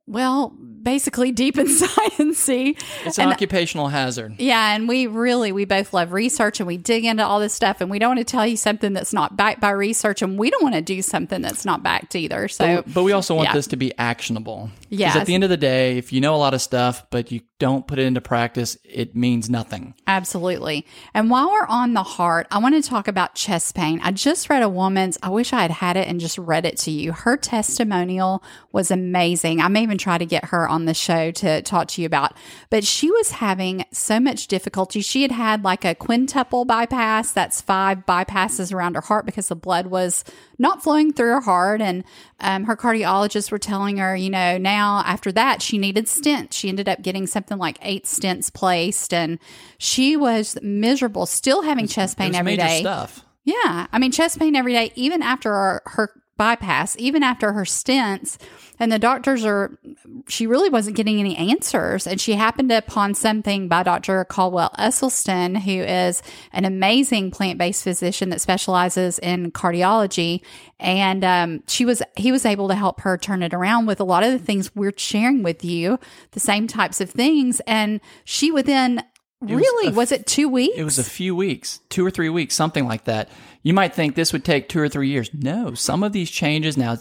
well, 0.06 0.50
basically 0.84 1.32
deep 1.32 1.56
and 1.56 1.68
sciencey. 1.70 2.80
It's 3.04 3.18
an 3.18 3.28
occupational 3.28 3.88
hazard. 3.88 4.34
Yeah, 4.38 4.75
and 4.75 4.87
we 4.87 5.06
really 5.06 5.50
we 5.50 5.64
both 5.64 5.92
love 5.92 6.12
research 6.12 6.61
and 6.61 6.66
we 6.66 6.76
dig 6.76 7.04
into 7.04 7.25
all 7.25 7.40
this 7.40 7.54
stuff 7.54 7.80
and 7.80 7.90
we 7.90 7.99
don't 7.99 8.16
want 8.16 8.20
to 8.20 8.30
tell 8.30 8.46
you 8.46 8.56
something 8.56 8.92
that's 8.92 9.12
not 9.12 9.37
backed 9.37 9.61
by 9.61 9.70
research 9.70 10.23
and 10.23 10.38
we 10.38 10.50
don't 10.50 10.62
want 10.62 10.75
to 10.75 10.82
do 10.82 11.02
something 11.02 11.40
that's 11.40 11.64
not 11.64 11.82
backed 11.82 12.14
either. 12.14 12.46
So 12.49 12.82
But, 12.82 12.94
but 12.94 13.02
we 13.02 13.12
also 13.12 13.34
want 13.34 13.49
yeah. 13.49 13.54
this 13.54 13.66
to 13.68 13.76
be 13.76 13.96
actionable. 13.99 14.70
Because 14.90 15.16
at 15.16 15.26
the 15.26 15.34
end 15.34 15.42
of 15.42 15.50
the 15.50 15.56
day, 15.56 15.99
if 15.99 16.12
you 16.12 16.20
know 16.20 16.34
a 16.34 16.38
lot 16.38 16.54
of 16.54 16.62
stuff, 16.62 17.04
but 17.11 17.32
you 17.32 17.40
don't 17.58 17.87
put 17.87 17.99
it 17.99 18.06
into 18.06 18.20
practice, 18.20 18.76
it 18.84 19.16
means 19.16 19.50
nothing. 19.50 19.94
Absolutely. 20.06 20.87
And 21.14 21.30
while 21.30 21.50
we're 21.50 21.66
on 21.66 21.94
the 21.94 22.02
heart, 22.02 22.46
I 22.50 22.58
want 22.58 22.75
to 22.80 22.88
talk 22.88 23.08
about 23.08 23.34
chest 23.34 23.75
pain. 23.75 24.00
I 24.04 24.12
just 24.12 24.49
read 24.50 24.62
a 24.62 24.68
woman's, 24.68 25.18
I 25.23 25.30
wish 25.30 25.52
I 25.52 25.62
had 25.62 25.70
had 25.70 25.96
it 25.96 26.06
and 26.06 26.20
just 26.20 26.38
read 26.38 26.64
it 26.64 26.76
to 26.78 26.90
you. 26.90 27.12
Her 27.12 27.37
testimonial 27.37 28.44
was 28.70 28.90
amazing. 28.90 29.61
I 29.61 29.68
may 29.68 29.87
even 29.94 29.98
try 29.98 30.18
to 30.18 30.26
get 30.26 30.46
her 30.46 30.68
on 30.68 30.84
the 30.84 30.94
show 30.94 31.30
to 31.30 31.62
talk 31.62 31.88
to 31.88 32.02
you 32.02 32.06
about, 32.06 32.36
but 32.70 32.84
she 32.84 33.10
was 33.10 33.30
having 33.30 33.84
so 33.92 34.18
much 34.18 34.48
difficulty. 34.48 35.00
She 35.00 35.22
had 35.22 35.30
had 35.30 35.64
like 35.64 35.84
a 35.84 35.94
quintuple 35.94 36.64
bypass. 36.64 37.32
That's 37.32 37.60
five 37.60 38.04
bypasses 38.06 38.72
around 38.74 38.94
her 38.96 39.00
heart 39.00 39.26
because 39.26 39.48
the 39.48 39.56
blood 39.56 39.86
was 39.86 40.24
not 40.58 40.82
flowing 40.82 41.12
through 41.12 41.28
her 41.28 41.40
heart. 41.40 41.80
And 41.80 42.04
um, 42.40 42.64
her 42.64 42.76
cardiologists 42.76 43.50
were 43.50 43.58
telling 43.58 43.98
her, 43.98 44.16
you 44.16 44.30
know, 44.30 44.58
now 44.58 45.02
after 45.06 45.30
that, 45.32 45.62
she 45.62 45.78
needed 45.78 46.06
stents. 46.06 46.54
She 46.54 46.68
ended 46.68 46.88
up 46.88 47.02
getting 47.02 47.26
something 47.26 47.58
like 47.58 47.78
eight 47.82 48.04
stents 48.04 48.52
placed, 48.52 49.14
and 49.14 49.38
she 49.78 50.16
was 50.16 50.58
miserable, 50.62 51.26
still 51.26 51.62
having 51.62 51.86
chest 51.86 52.18
pain 52.18 52.34
every 52.34 52.56
day. 52.56 52.80
stuff. 52.80 53.24
Yeah. 53.44 53.86
I 53.92 53.98
mean, 53.98 54.10
chest 54.10 54.38
pain 54.38 54.56
every 54.56 54.72
day, 54.72 54.90
even 54.96 55.22
after 55.22 55.50
her, 55.50 55.82
her 55.84 56.10
bypass, 56.37 56.97
even 56.99 57.23
after 57.23 57.53
her 57.53 57.64
stents. 57.64 58.37
And 58.81 58.91
the 58.91 58.99
doctors 58.99 59.45
are, 59.45 59.79
she 60.26 60.47
really 60.47 60.69
wasn't 60.69 60.97
getting 60.97 61.21
any 61.21 61.37
answers. 61.37 62.07
And 62.07 62.21
she 62.21 62.33
happened 62.33 62.73
upon 62.73 63.14
something 63.14 63.69
by 63.69 63.85
Dr. 63.85 64.25
Caldwell 64.25 64.73
Esselstyn, 64.79 65.59
who 65.59 65.83
is 65.83 66.23
an 66.53 66.64
amazing 66.64 67.31
plant 67.31 67.59
based 67.59 67.85
physician 67.85 68.31
that 68.31 68.41
specializes 68.41 69.19
in 69.21 69.53
cardiology. 69.53 70.41
And 70.81 71.25
um, 71.25 71.62
she 71.69 71.85
was, 71.85 72.03
he 72.17 72.33
was 72.33 72.45
able 72.45 72.69
to 72.69 72.75
help 72.75 73.00
her 73.03 73.17
turn 73.17 73.43
it 73.43 73.55
around 73.55 73.87
with 73.87 74.00
a 74.00 74.05
lot 74.05 74.25
of 74.25 74.33
the 74.33 74.45
things 74.45 74.75
we're 74.75 74.93
sharing 74.97 75.43
with 75.43 75.64
you, 75.64 76.00
the 76.33 76.41
same 76.41 76.67
types 76.67 77.00
of 77.00 77.11
things. 77.11 77.61
And 77.67 78.00
she 78.25 78.50
within, 78.50 79.03
was 79.48 79.60
really, 79.60 79.88
a 79.88 79.92
was 79.92 80.12
it 80.12 80.26
two 80.26 80.48
weeks? 80.48 80.76
It 80.76 80.84
was 80.84 80.98
a 80.98 81.04
few 81.04 81.34
weeks, 81.34 81.80
two 81.88 82.04
or 82.04 82.10
three 82.10 82.28
weeks, 82.28 82.54
something 82.54 82.86
like 82.86 83.04
that. 83.04 83.28
You 83.62 83.72
might 83.72 83.94
think 83.94 84.14
this 84.14 84.32
would 84.32 84.44
take 84.44 84.68
two 84.68 84.80
or 84.80 84.88
three 84.88 85.08
years. 85.08 85.30
No, 85.32 85.74
some 85.74 86.02
of 86.02 86.12
these 86.12 86.30
changes 86.30 86.76
now, 86.76 86.96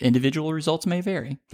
individual 0.00 0.52
results 0.52 0.86
may 0.86 1.00
vary, 1.00 1.38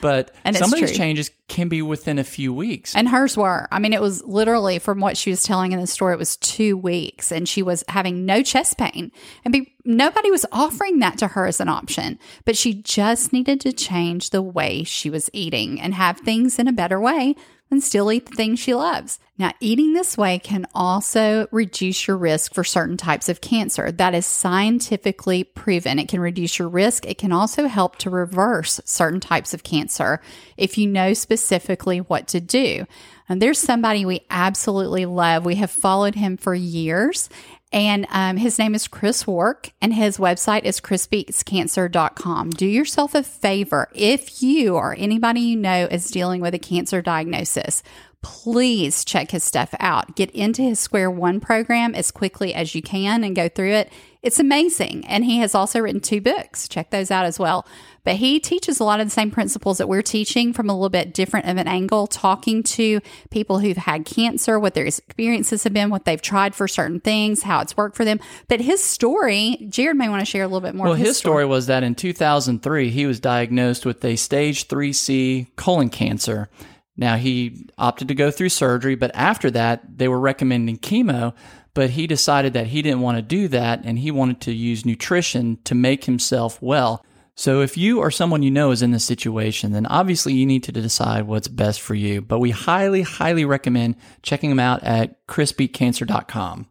but 0.00 0.34
And 0.44 0.56
some 0.56 0.72
of 0.72 0.78
these 0.78 0.96
changes 0.96 1.30
can 1.48 1.68
be 1.68 1.82
within 1.82 2.18
a 2.18 2.24
few 2.24 2.52
weeks. 2.52 2.94
And 2.94 3.08
hers 3.08 3.36
were. 3.36 3.68
I 3.70 3.78
mean, 3.78 3.92
it 3.92 4.00
was 4.00 4.24
literally 4.24 4.78
from 4.78 5.00
what 5.00 5.16
she 5.16 5.30
was 5.30 5.42
telling 5.42 5.72
in 5.72 5.80
the 5.80 5.86
story, 5.86 6.14
it 6.14 6.18
was 6.18 6.36
two 6.36 6.76
weeks 6.76 7.30
and 7.30 7.48
she 7.48 7.62
was 7.62 7.84
having 7.88 8.26
no 8.26 8.42
chest 8.42 8.78
pain. 8.78 9.12
And 9.44 9.52
be, 9.52 9.74
nobody 9.84 10.30
was 10.30 10.44
offering 10.52 10.98
that 11.00 11.18
to 11.18 11.28
her 11.28 11.46
as 11.46 11.60
an 11.60 11.68
option, 11.68 12.18
but 12.44 12.56
she 12.56 12.74
just 12.74 13.32
needed 13.32 13.60
to 13.60 13.72
change 13.72 14.30
the 14.30 14.42
way 14.42 14.82
she 14.82 15.10
was 15.10 15.30
eating 15.32 15.80
and 15.80 15.94
have 15.94 16.20
things 16.20 16.58
in 16.58 16.68
a 16.68 16.72
better 16.72 17.00
way 17.00 17.36
and 17.70 17.82
still 17.82 18.12
eat 18.12 18.26
the 18.26 18.36
things 18.36 18.58
she 18.58 18.74
loves. 18.74 19.18
Now, 19.38 19.52
eating 19.60 19.92
this 19.92 20.16
way 20.16 20.38
can 20.38 20.66
also 20.74 21.46
reduce 21.50 22.06
your 22.06 22.16
risk 22.16 22.54
for 22.54 22.64
certain 22.64 22.96
types 22.96 23.28
of 23.28 23.40
cancer. 23.40 23.92
That 23.92 24.14
is 24.14 24.24
scientifically 24.24 25.44
proven. 25.44 25.98
It 25.98 26.08
can 26.08 26.20
reduce 26.20 26.58
your 26.58 26.68
risk. 26.68 27.04
It 27.04 27.18
can 27.18 27.32
also 27.32 27.66
help 27.66 27.96
to 27.96 28.10
reverse 28.10 28.80
certain 28.84 29.20
types 29.20 29.52
of 29.52 29.62
cancer 29.62 30.22
if 30.56 30.78
you 30.78 30.86
know 30.86 31.12
specifically 31.12 31.98
what 31.98 32.28
to 32.28 32.40
do. 32.40 32.86
And 33.28 33.42
there's 33.42 33.58
somebody 33.58 34.06
we 34.06 34.24
absolutely 34.30 35.04
love. 35.04 35.44
We 35.44 35.56
have 35.56 35.70
followed 35.70 36.14
him 36.14 36.36
for 36.36 36.54
years. 36.54 37.28
And 37.72 38.06
um, 38.10 38.36
his 38.36 38.58
name 38.58 38.74
is 38.74 38.86
Chris 38.86 39.26
Wark, 39.26 39.72
and 39.82 39.92
his 39.92 40.18
website 40.18 40.64
is 40.64 40.80
chrisbeatscancer.com. 40.80 42.50
Do 42.50 42.66
yourself 42.66 43.14
a 43.14 43.22
favor 43.22 43.88
if 43.92 44.42
you 44.42 44.76
or 44.76 44.94
anybody 44.96 45.40
you 45.40 45.56
know 45.56 45.88
is 45.90 46.10
dealing 46.10 46.40
with 46.40 46.54
a 46.54 46.60
cancer 46.60 47.02
diagnosis. 47.02 47.82
Please 48.22 49.04
check 49.04 49.32
his 49.32 49.44
stuff 49.44 49.74
out. 49.78 50.16
Get 50.16 50.30
into 50.30 50.62
his 50.62 50.80
Square 50.80 51.12
One 51.12 51.38
program 51.40 51.94
as 51.94 52.10
quickly 52.10 52.54
as 52.54 52.74
you 52.74 52.82
can 52.82 53.22
and 53.22 53.36
go 53.36 53.48
through 53.48 53.72
it. 53.72 53.92
It's 54.22 54.40
amazing. 54.40 55.06
And 55.06 55.24
he 55.24 55.38
has 55.38 55.54
also 55.54 55.80
written 55.80 56.00
two 56.00 56.20
books. 56.20 56.68
Check 56.68 56.90
those 56.90 57.10
out 57.10 57.24
as 57.24 57.38
well. 57.38 57.66
But 58.06 58.14
he 58.14 58.38
teaches 58.38 58.78
a 58.78 58.84
lot 58.84 59.00
of 59.00 59.08
the 59.08 59.10
same 59.10 59.32
principles 59.32 59.78
that 59.78 59.88
we're 59.88 60.00
teaching 60.00 60.52
from 60.52 60.70
a 60.70 60.72
little 60.72 60.88
bit 60.88 61.12
different 61.12 61.46
of 61.46 61.56
an 61.56 61.66
angle, 61.66 62.06
talking 62.06 62.62
to 62.62 63.00
people 63.30 63.58
who've 63.58 63.76
had 63.76 64.04
cancer, 64.04 64.60
what 64.60 64.74
their 64.74 64.86
experiences 64.86 65.64
have 65.64 65.72
been, 65.72 65.90
what 65.90 66.04
they've 66.04 66.22
tried 66.22 66.54
for 66.54 66.68
certain 66.68 67.00
things, 67.00 67.42
how 67.42 67.58
it's 67.58 67.76
worked 67.76 67.96
for 67.96 68.04
them. 68.04 68.20
But 68.46 68.60
his 68.60 68.80
story, 68.80 69.66
Jared 69.70 69.96
may 69.96 70.08
want 70.08 70.20
to 70.20 70.24
share 70.24 70.44
a 70.44 70.46
little 70.46 70.60
bit 70.60 70.76
more. 70.76 70.84
Well, 70.84 70.92
of 70.92 71.00
his 71.00 71.16
story 71.16 71.44
was 71.46 71.66
that 71.66 71.82
in 71.82 71.96
2003, 71.96 72.90
he 72.90 73.06
was 73.06 73.18
diagnosed 73.18 73.84
with 73.84 74.04
a 74.04 74.14
stage 74.14 74.68
3C 74.68 75.56
colon 75.56 75.88
cancer. 75.88 76.48
Now, 76.96 77.16
he 77.16 77.66
opted 77.76 78.06
to 78.06 78.14
go 78.14 78.30
through 78.30 78.50
surgery, 78.50 78.94
but 78.94 79.10
after 79.14 79.50
that, 79.50 79.98
they 79.98 80.06
were 80.06 80.20
recommending 80.20 80.78
chemo, 80.78 81.34
but 81.74 81.90
he 81.90 82.06
decided 82.06 82.52
that 82.52 82.68
he 82.68 82.82
didn't 82.82 83.00
want 83.00 83.18
to 83.18 83.22
do 83.22 83.48
that 83.48 83.80
and 83.82 83.98
he 83.98 84.12
wanted 84.12 84.40
to 84.42 84.52
use 84.52 84.86
nutrition 84.86 85.58
to 85.64 85.74
make 85.74 86.04
himself 86.04 86.62
well. 86.62 87.04
So, 87.38 87.60
if 87.60 87.76
you 87.76 87.98
or 87.98 88.10
someone 88.10 88.42
you 88.42 88.50
know 88.50 88.70
is 88.70 88.80
in 88.80 88.92
this 88.92 89.04
situation, 89.04 89.72
then 89.72 89.84
obviously 89.86 90.32
you 90.32 90.46
need 90.46 90.62
to 90.64 90.72
decide 90.72 91.26
what's 91.26 91.48
best 91.48 91.82
for 91.82 91.94
you. 91.94 92.22
But 92.22 92.38
we 92.38 92.50
highly, 92.50 93.02
highly 93.02 93.44
recommend 93.44 93.96
checking 94.22 94.48
them 94.48 94.58
out 94.58 94.82
at 94.82 95.26
chrisbeatcancer.com. 95.26 96.66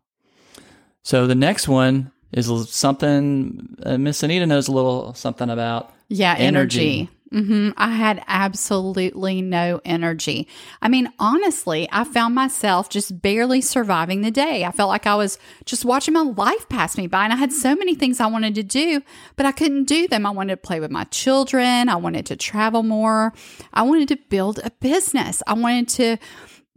So, 1.03 1.27
the 1.27 1.35
next 1.35 1.67
one 1.67 2.11
is 2.31 2.49
something 2.71 3.77
uh, 3.83 3.99
Miss 3.99 4.23
Anita 4.23 4.47
knows 4.47 4.67
a 4.67 4.71
little 4.71 5.13
something 5.13 5.51
about. 5.51 5.93
Yeah, 6.07 6.33
Energy. 6.37 7.01
energy. 7.01 7.09
Hmm 7.35 7.71
I 7.75 7.89
had 7.91 8.23
absolutely 8.27 9.41
no 9.41 9.81
energy. 9.83 10.47
I 10.81 10.87
mean, 10.87 11.11
honestly, 11.19 11.89
I 11.91 12.05
found 12.05 12.33
myself 12.33 12.89
just 12.89 13.21
barely 13.21 13.59
surviving 13.59 14.21
the 14.21 14.31
day. 14.31 14.63
I 14.63 14.71
felt 14.71 14.87
like 14.87 15.05
I 15.05 15.15
was 15.15 15.37
just 15.65 15.83
watching 15.83 16.13
my 16.13 16.21
life 16.21 16.69
pass 16.69 16.97
me 16.97 17.07
by, 17.07 17.25
and 17.25 17.33
I 17.33 17.35
had 17.35 17.51
so 17.51 17.75
many 17.75 17.93
things 17.93 18.21
I 18.21 18.27
wanted 18.27 18.55
to 18.55 18.63
do, 18.63 19.01
but 19.35 19.45
I 19.45 19.51
couldn't 19.51 19.83
do 19.83 20.07
them. 20.07 20.25
I 20.25 20.29
wanted 20.29 20.53
to 20.53 20.67
play 20.67 20.79
with 20.79 20.91
my 20.91 21.03
children. 21.05 21.89
I 21.89 21.97
wanted 21.97 22.25
to 22.27 22.37
travel 22.37 22.83
more. 22.83 23.33
I 23.73 23.81
wanted 23.81 24.07
to 24.09 24.17
build 24.29 24.59
a 24.63 24.71
business. 24.79 25.43
I 25.45 25.53
wanted 25.53 25.89
to 25.89 26.17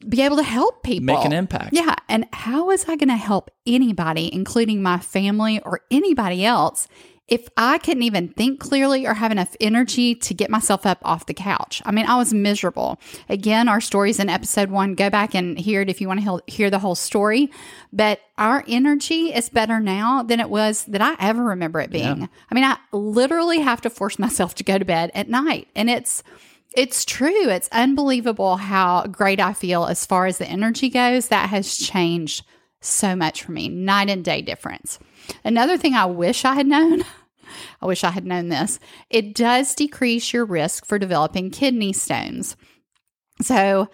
be 0.08 0.22
able 0.22 0.36
to 0.36 0.42
help 0.42 0.82
people, 0.82 1.06
Make 1.06 1.24
an 1.24 1.32
impact. 1.32 1.70
Yeah. 1.72 1.94
And 2.08 2.26
how 2.32 2.66
was 2.66 2.84
I 2.84 2.96
going 2.96 3.08
to 3.08 3.16
help 3.16 3.50
anybody, 3.66 4.32
including 4.32 4.82
my 4.82 4.98
family 4.98 5.60
or 5.60 5.80
anybody 5.90 6.44
else, 6.44 6.88
if 7.28 7.46
I 7.58 7.76
couldn't 7.76 8.04
even 8.04 8.28
think 8.28 8.58
clearly 8.58 9.06
or 9.06 9.12
have 9.12 9.30
enough 9.30 9.54
energy 9.60 10.14
to 10.14 10.32
get 10.32 10.48
myself 10.48 10.86
up 10.86 10.98
off 11.02 11.26
the 11.26 11.34
couch. 11.34 11.82
I 11.84 11.92
mean, 11.92 12.06
I 12.06 12.16
was 12.16 12.32
miserable. 12.32 12.98
Again, 13.28 13.68
our 13.68 13.82
stories 13.82 14.18
in 14.18 14.30
episode 14.30 14.70
one, 14.70 14.94
go 14.94 15.10
back 15.10 15.34
and 15.34 15.58
hear 15.58 15.82
it 15.82 15.90
if 15.90 16.00
you 16.00 16.08
want 16.08 16.24
to 16.24 16.42
hear 16.46 16.70
the 16.70 16.78
whole 16.78 16.94
story. 16.94 17.50
But 17.92 18.20
our 18.38 18.64
energy 18.66 19.34
is 19.34 19.50
better 19.50 19.78
now 19.78 20.22
than 20.22 20.40
it 20.40 20.48
was 20.48 20.86
that 20.86 21.02
I 21.02 21.16
ever 21.20 21.44
remember 21.44 21.80
it 21.80 21.90
being. 21.90 22.22
Yeah. 22.22 22.26
I 22.50 22.54
mean, 22.54 22.64
I 22.64 22.78
literally 22.92 23.60
have 23.60 23.82
to 23.82 23.90
force 23.90 24.18
myself 24.18 24.54
to 24.56 24.64
go 24.64 24.78
to 24.78 24.84
bed 24.86 25.10
at 25.14 25.28
night. 25.28 25.68
And 25.76 25.90
it's, 25.90 26.22
it's 26.74 27.04
true. 27.04 27.50
It's 27.50 27.68
unbelievable 27.72 28.56
how 28.56 29.06
great 29.06 29.38
I 29.38 29.52
feel 29.52 29.84
as 29.84 30.06
far 30.06 30.24
as 30.24 30.38
the 30.38 30.48
energy 30.48 30.88
goes. 30.88 31.28
That 31.28 31.50
has 31.50 31.76
changed 31.76 32.46
so 32.80 33.14
much 33.14 33.42
for 33.42 33.52
me, 33.52 33.68
night 33.68 34.08
and 34.08 34.24
day 34.24 34.40
difference. 34.40 34.98
Another 35.44 35.76
thing 35.76 35.94
I 35.94 36.06
wish 36.06 36.44
I 36.44 36.54
had 36.54 36.66
known, 36.66 37.04
I 37.82 37.86
wish 37.86 38.04
I 38.04 38.10
had 38.10 38.26
known 38.26 38.48
this, 38.48 38.78
it 39.10 39.34
does 39.34 39.74
decrease 39.74 40.32
your 40.32 40.44
risk 40.44 40.86
for 40.86 40.98
developing 40.98 41.50
kidney 41.50 41.92
stones. 41.92 42.56
So, 43.40 43.88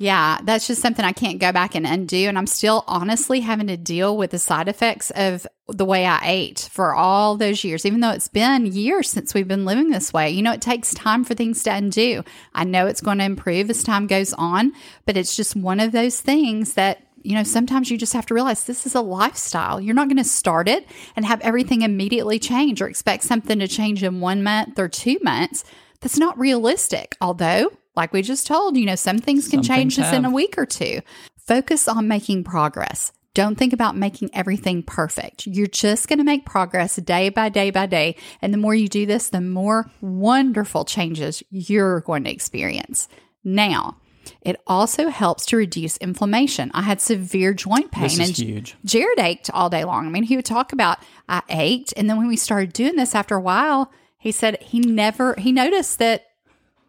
yeah, 0.00 0.38
that's 0.44 0.66
just 0.66 0.80
something 0.80 1.04
I 1.04 1.12
can't 1.12 1.38
go 1.38 1.52
back 1.52 1.74
and 1.74 1.86
undo. 1.86 2.26
And 2.26 2.38
I'm 2.38 2.46
still 2.46 2.84
honestly 2.86 3.40
having 3.40 3.66
to 3.66 3.76
deal 3.76 4.16
with 4.16 4.30
the 4.30 4.38
side 4.38 4.66
effects 4.66 5.10
of 5.10 5.46
the 5.68 5.84
way 5.84 6.06
I 6.06 6.20
ate 6.24 6.70
for 6.72 6.94
all 6.94 7.36
those 7.36 7.64
years, 7.64 7.84
even 7.84 8.00
though 8.00 8.12
it's 8.12 8.26
been 8.26 8.64
years 8.64 9.10
since 9.10 9.34
we've 9.34 9.46
been 9.46 9.66
living 9.66 9.90
this 9.90 10.10
way. 10.10 10.30
You 10.30 10.40
know, 10.40 10.52
it 10.52 10.62
takes 10.62 10.94
time 10.94 11.22
for 11.22 11.34
things 11.34 11.62
to 11.64 11.74
undo. 11.74 12.24
I 12.54 12.64
know 12.64 12.86
it's 12.86 13.02
going 13.02 13.18
to 13.18 13.24
improve 13.24 13.68
as 13.68 13.82
time 13.82 14.06
goes 14.06 14.32
on, 14.32 14.72
but 15.04 15.18
it's 15.18 15.36
just 15.36 15.54
one 15.54 15.80
of 15.80 15.92
those 15.92 16.18
things 16.18 16.72
that 16.74 17.06
you 17.22 17.34
know, 17.34 17.42
sometimes 17.42 17.90
you 17.90 17.98
just 17.98 18.12
have 18.12 18.26
to 18.26 18.34
realize 18.34 18.64
this 18.64 18.86
is 18.86 18.94
a 18.94 19.00
lifestyle. 19.00 19.80
You're 19.80 19.94
not 19.94 20.08
going 20.08 20.16
to 20.16 20.24
start 20.24 20.68
it 20.68 20.86
and 21.16 21.24
have 21.24 21.40
everything 21.40 21.82
immediately 21.82 22.38
change 22.38 22.80
or 22.80 22.88
expect 22.88 23.24
something 23.24 23.58
to 23.58 23.68
change 23.68 24.02
in 24.02 24.20
one 24.20 24.42
month 24.42 24.78
or 24.78 24.88
two 24.88 25.18
months. 25.22 25.64
That's 26.00 26.18
not 26.18 26.38
realistic. 26.38 27.16
Although, 27.20 27.72
like 27.96 28.12
we 28.12 28.22
just 28.22 28.46
told, 28.46 28.76
you 28.76 28.86
know, 28.86 28.94
some 28.94 29.18
things 29.18 29.48
can 29.48 29.62
some 29.62 29.74
change 29.76 29.96
things 29.96 30.12
in 30.12 30.24
a 30.24 30.30
week 30.30 30.56
or 30.56 30.66
two. 30.66 31.00
Focus 31.46 31.88
on 31.88 32.08
making 32.08 32.44
progress. 32.44 33.12
Don't 33.32 33.56
think 33.56 33.72
about 33.72 33.96
making 33.96 34.30
everything 34.32 34.82
perfect. 34.82 35.46
You're 35.46 35.68
just 35.68 36.08
going 36.08 36.18
to 36.18 36.24
make 36.24 36.44
progress 36.44 36.96
day 36.96 37.28
by 37.28 37.48
day 37.48 37.70
by 37.70 37.86
day. 37.86 38.16
And 38.42 38.52
the 38.52 38.58
more 38.58 38.74
you 38.74 38.88
do 38.88 39.06
this, 39.06 39.28
the 39.28 39.40
more 39.40 39.88
wonderful 40.00 40.84
changes 40.84 41.42
you're 41.50 42.00
going 42.00 42.24
to 42.24 42.30
experience. 42.30 43.08
Now, 43.44 43.96
it 44.42 44.60
also 44.66 45.08
helps 45.08 45.46
to 45.46 45.56
reduce 45.56 45.96
inflammation. 45.98 46.70
I 46.74 46.82
had 46.82 47.00
severe 47.00 47.54
joint 47.54 47.90
pain 47.90 48.04
this 48.04 48.18
and 48.18 48.36
huge. 48.36 48.76
Jared 48.84 49.18
ached 49.18 49.50
all 49.52 49.70
day 49.70 49.84
long. 49.84 50.06
I 50.06 50.10
mean, 50.10 50.24
he 50.24 50.36
would 50.36 50.44
talk 50.44 50.72
about 50.72 50.98
I 51.28 51.42
ached, 51.48 51.94
and 51.96 52.08
then 52.08 52.16
when 52.16 52.28
we 52.28 52.36
started 52.36 52.72
doing 52.72 52.96
this 52.96 53.14
after 53.14 53.34
a 53.34 53.40
while, 53.40 53.92
he 54.18 54.32
said 54.32 54.62
he 54.62 54.80
never 54.80 55.34
he 55.38 55.52
noticed 55.52 55.98
that 55.98 56.26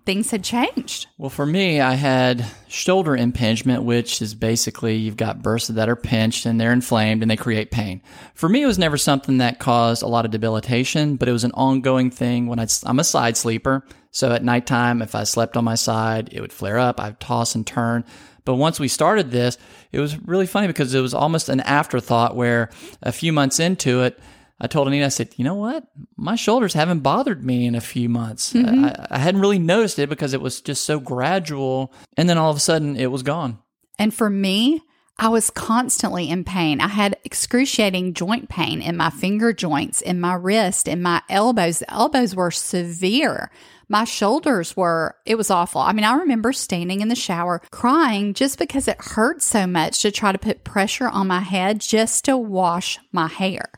things 0.06 0.32
had 0.32 0.44
changed. 0.44 1.08
Well, 1.18 1.30
for 1.30 1.46
me, 1.46 1.80
I 1.80 1.94
had 1.94 2.46
shoulder 2.68 3.16
impingement, 3.16 3.84
which 3.84 4.22
is 4.22 4.34
basically 4.34 4.96
you've 4.96 5.18
got 5.18 5.42
bursts 5.44 5.70
that 5.70 5.90
are 5.90 5.96
pinched 5.96 6.46
and 6.46 6.60
they're 6.60 6.74
inflamed 6.74 7.22
and 7.22 7.30
they 7.30 7.38
create 7.38 7.72
pain. 7.72 8.02
For 8.34 8.50
me, 8.50 8.64
it 8.64 8.68
was 8.68 8.80
never 8.80 8.98
something 8.98 9.38
that 9.38 9.60
caused 9.60 10.02
a 10.02 10.08
lot 10.08 10.26
of 10.26 10.32
debilitation, 10.32 11.16
but 11.16 11.30
it 11.30 11.34
was 11.34 11.44
an 11.44 11.52
ongoing 11.54 12.10
thing 12.10 12.48
when 12.48 12.60
I'd, 12.60 12.72
I'm 12.86 13.00
a 13.00 13.04
side 13.04 13.38
sleeper. 13.38 13.86
So 14.12 14.32
at 14.32 14.44
nighttime, 14.44 15.02
if 15.02 15.16
I 15.16 15.24
slept 15.24 15.56
on 15.56 15.64
my 15.64 15.76
side, 15.76 16.30
it 16.32 16.42
would 16.42 16.54
flare 16.54 16.80
up. 16.80 17.00
I'd 17.00 17.20
toss 17.20 17.56
and 17.56 17.66
turn. 17.66 18.04
But 18.44 18.56
once 18.56 18.80
we 18.80 18.88
started 18.88 19.32
this, 19.32 19.58
it 19.92 20.00
was 20.00 20.18
really 20.18 20.48
funny 20.48 20.68
because 20.68 20.94
it 20.96 21.02
was 21.02 21.14
almost 21.14 21.48
an 21.48 21.60
afterthought 21.62 22.36
where 22.36 22.70
a 23.02 23.12
few 23.12 23.32
months 23.32 23.60
into 23.60 24.02
it, 24.02 24.20
I 24.64 24.68
told 24.68 24.88
Anita, 24.88 25.06
I 25.06 25.10
said, 25.10 25.34
you 25.38 25.44
know 25.44 25.56
what? 25.56 25.86
My 26.16 26.36
shoulders 26.36 26.76
haven't 26.76 27.00
bothered 27.00 27.44
me 27.44 27.66
in 27.66 27.74
a 27.74 27.82
few 27.82 28.08
months. 28.08 28.54
Mm-hmm. 28.54 28.86
I, 28.86 29.08
I 29.10 29.18
hadn't 29.18 29.42
really 29.42 29.58
noticed 29.58 29.98
it 29.98 30.08
because 30.08 30.34
it 30.34 30.42
was 30.42 30.62
just 30.62 30.84
so 30.84 31.00
gradual. 31.00 31.92
And 32.16 32.30
then 32.30 32.38
all 32.38 32.52
of 32.52 32.58
a 32.58 32.62
sudden 32.62 32.96
it 32.96 33.10
was 33.10 33.24
gone. 33.24 33.58
And 33.98 34.14
for 34.14 34.30
me, 34.30 34.84
I 35.18 35.30
was 35.30 35.50
constantly 35.50 36.30
in 36.30 36.44
pain. 36.44 36.80
I 36.80 36.90
had 36.90 37.18
excruciating 37.24 38.14
joint 38.14 38.50
pain 38.50 38.84
in 38.84 38.98
my 38.98 39.10
finger 39.10 39.52
joints, 39.52 40.00
in 40.00 40.22
my 40.22 40.36
wrist, 40.36 40.88
in 40.88 41.02
my 41.02 41.24
elbows. 41.28 41.80
The 41.80 41.92
elbows 41.92 42.36
were 42.36 42.52
severe. 42.52 43.50
My 43.90 44.04
shoulders 44.04 44.78
were, 44.78 45.16
it 45.26 45.36
was 45.36 45.50
awful. 45.50 45.82
I 45.82 45.92
mean, 45.92 46.06
I 46.06 46.18
remember 46.18 46.54
standing 46.54 47.02
in 47.02 47.08
the 47.08 47.16
shower 47.16 47.62
crying 47.72 48.36
just 48.36 48.60
because 48.60 48.88
it 48.88 48.98
hurt 49.00 49.42
so 49.42 49.66
much 49.66 50.04
to 50.04 50.12
try 50.12 50.32
to 50.32 50.38
put 50.38 50.64
pressure 50.64 51.10
on 51.10 51.28
my 51.28 51.42
head 51.42 51.82
just 51.82 52.26
to 52.26 52.38
wash 52.38 53.00
my 53.12 53.28
hair. 53.28 53.70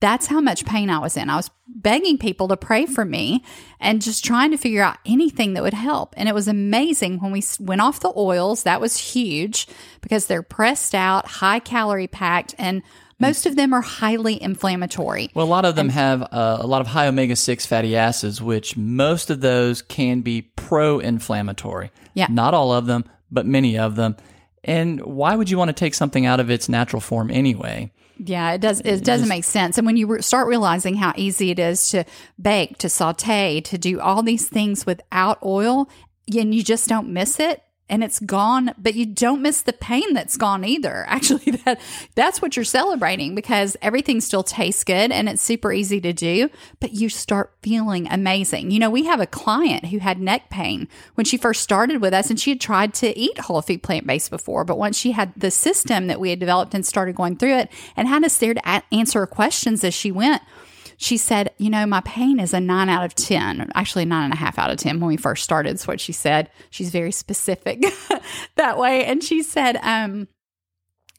That's 0.00 0.26
how 0.26 0.40
much 0.40 0.66
pain 0.66 0.90
I 0.90 0.98
was 0.98 1.16
in. 1.16 1.30
I 1.30 1.36
was 1.36 1.50
begging 1.66 2.18
people 2.18 2.48
to 2.48 2.56
pray 2.56 2.84
for 2.84 3.04
me 3.04 3.42
and 3.80 4.02
just 4.02 4.24
trying 4.24 4.50
to 4.50 4.58
figure 4.58 4.82
out 4.82 4.98
anything 5.06 5.54
that 5.54 5.62
would 5.62 5.74
help. 5.74 6.14
And 6.16 6.28
it 6.28 6.34
was 6.34 6.48
amazing 6.48 7.20
when 7.20 7.32
we 7.32 7.42
went 7.58 7.80
off 7.80 8.00
the 8.00 8.12
oils. 8.14 8.64
That 8.64 8.80
was 8.80 8.98
huge 8.98 9.66
because 10.02 10.26
they're 10.26 10.42
pressed 10.42 10.94
out, 10.94 11.26
high 11.26 11.60
calorie 11.60 12.08
packed, 12.08 12.54
and 12.58 12.82
most 13.18 13.46
of 13.46 13.56
them 13.56 13.72
are 13.72 13.80
highly 13.80 14.40
inflammatory. 14.40 15.30
Well, 15.34 15.46
a 15.46 15.48
lot 15.48 15.64
of 15.64 15.74
them 15.76 15.86
and, 15.86 15.92
have 15.92 16.22
uh, 16.22 16.58
a 16.60 16.66
lot 16.66 16.82
of 16.82 16.86
high 16.86 17.06
omega 17.06 17.34
6 17.34 17.64
fatty 17.64 17.96
acids, 17.96 18.42
which 18.42 18.76
most 18.76 19.30
of 19.30 19.40
those 19.40 19.80
can 19.80 20.20
be 20.20 20.42
pro 20.42 20.98
inflammatory. 20.98 21.90
Yeah. 22.12 22.26
Not 22.28 22.52
all 22.52 22.72
of 22.72 22.86
them, 22.86 23.04
but 23.30 23.46
many 23.46 23.78
of 23.78 23.96
them. 23.96 24.16
And 24.62 25.00
why 25.00 25.36
would 25.36 25.48
you 25.48 25.56
want 25.56 25.68
to 25.68 25.72
take 25.72 25.94
something 25.94 26.26
out 26.26 26.40
of 26.40 26.50
its 26.50 26.68
natural 26.68 27.00
form 27.00 27.30
anyway? 27.30 27.92
Yeah, 28.18 28.52
it 28.52 28.60
does. 28.60 28.80
It 28.80 29.04
doesn't 29.04 29.28
make 29.28 29.44
sense. 29.44 29.76
And 29.76 29.86
when 29.86 29.96
you 29.96 30.06
re- 30.06 30.22
start 30.22 30.48
realizing 30.48 30.94
how 30.94 31.12
easy 31.16 31.50
it 31.50 31.58
is 31.58 31.88
to 31.90 32.04
bake, 32.40 32.78
to 32.78 32.88
saute, 32.88 33.60
to 33.60 33.78
do 33.78 34.00
all 34.00 34.22
these 34.22 34.48
things 34.48 34.86
without 34.86 35.38
oil, 35.44 35.88
and 36.34 36.54
you 36.54 36.62
just 36.62 36.88
don't 36.88 37.08
miss 37.08 37.38
it, 37.38 37.62
and 37.88 38.02
it's 38.02 38.20
gone 38.20 38.72
but 38.78 38.94
you 38.94 39.06
don't 39.06 39.42
miss 39.42 39.62
the 39.62 39.72
pain 39.72 40.14
that's 40.14 40.36
gone 40.36 40.64
either. 40.64 41.04
Actually 41.08 41.52
that 41.64 41.80
that's 42.14 42.42
what 42.42 42.56
you're 42.56 42.64
celebrating 42.64 43.34
because 43.34 43.76
everything 43.82 44.20
still 44.20 44.42
tastes 44.42 44.84
good 44.84 45.10
and 45.12 45.28
it's 45.28 45.42
super 45.42 45.72
easy 45.72 46.00
to 46.00 46.12
do 46.12 46.48
but 46.80 46.92
you 46.92 47.08
start 47.08 47.52
feeling 47.62 48.06
amazing. 48.10 48.70
You 48.70 48.78
know 48.78 48.90
we 48.90 49.04
have 49.04 49.20
a 49.20 49.26
client 49.26 49.86
who 49.86 49.98
had 49.98 50.20
neck 50.20 50.50
pain 50.50 50.88
when 51.14 51.24
she 51.24 51.36
first 51.36 51.62
started 51.62 52.00
with 52.00 52.12
us 52.12 52.30
and 52.30 52.38
she 52.38 52.50
had 52.50 52.60
tried 52.60 52.94
to 52.94 53.16
eat 53.18 53.38
whole 53.38 53.62
food 53.62 53.82
plant-based 53.82 54.30
before 54.30 54.64
but 54.64 54.78
once 54.78 54.96
she 54.96 55.12
had 55.12 55.32
the 55.36 55.50
system 55.50 56.06
that 56.06 56.20
we 56.20 56.30
had 56.30 56.38
developed 56.38 56.74
and 56.74 56.84
started 56.84 57.14
going 57.14 57.36
through 57.36 57.56
it 57.56 57.70
and 57.96 58.08
had 58.08 58.24
us 58.24 58.36
there 58.38 58.54
to 58.54 58.82
answer 58.92 59.20
her 59.20 59.26
questions 59.26 59.84
as 59.84 59.94
she 59.94 60.10
went 60.10 60.42
she 60.96 61.16
said, 61.16 61.50
You 61.58 61.70
know, 61.70 61.86
my 61.86 62.00
pain 62.00 62.40
is 62.40 62.54
a 62.54 62.60
nine 62.60 62.88
out 62.88 63.04
of 63.04 63.14
10, 63.14 63.70
actually, 63.74 64.04
nine 64.04 64.24
and 64.24 64.32
a 64.32 64.36
half 64.36 64.58
out 64.58 64.70
of 64.70 64.78
10 64.78 65.00
when 65.00 65.08
we 65.08 65.16
first 65.16 65.44
started, 65.44 65.74
is 65.74 65.86
what 65.86 66.00
she 66.00 66.12
said. 66.12 66.50
She's 66.70 66.90
very 66.90 67.12
specific 67.12 67.84
that 68.56 68.78
way. 68.78 69.04
And 69.04 69.22
she 69.22 69.42
said, 69.42 69.76
um, 69.76 70.28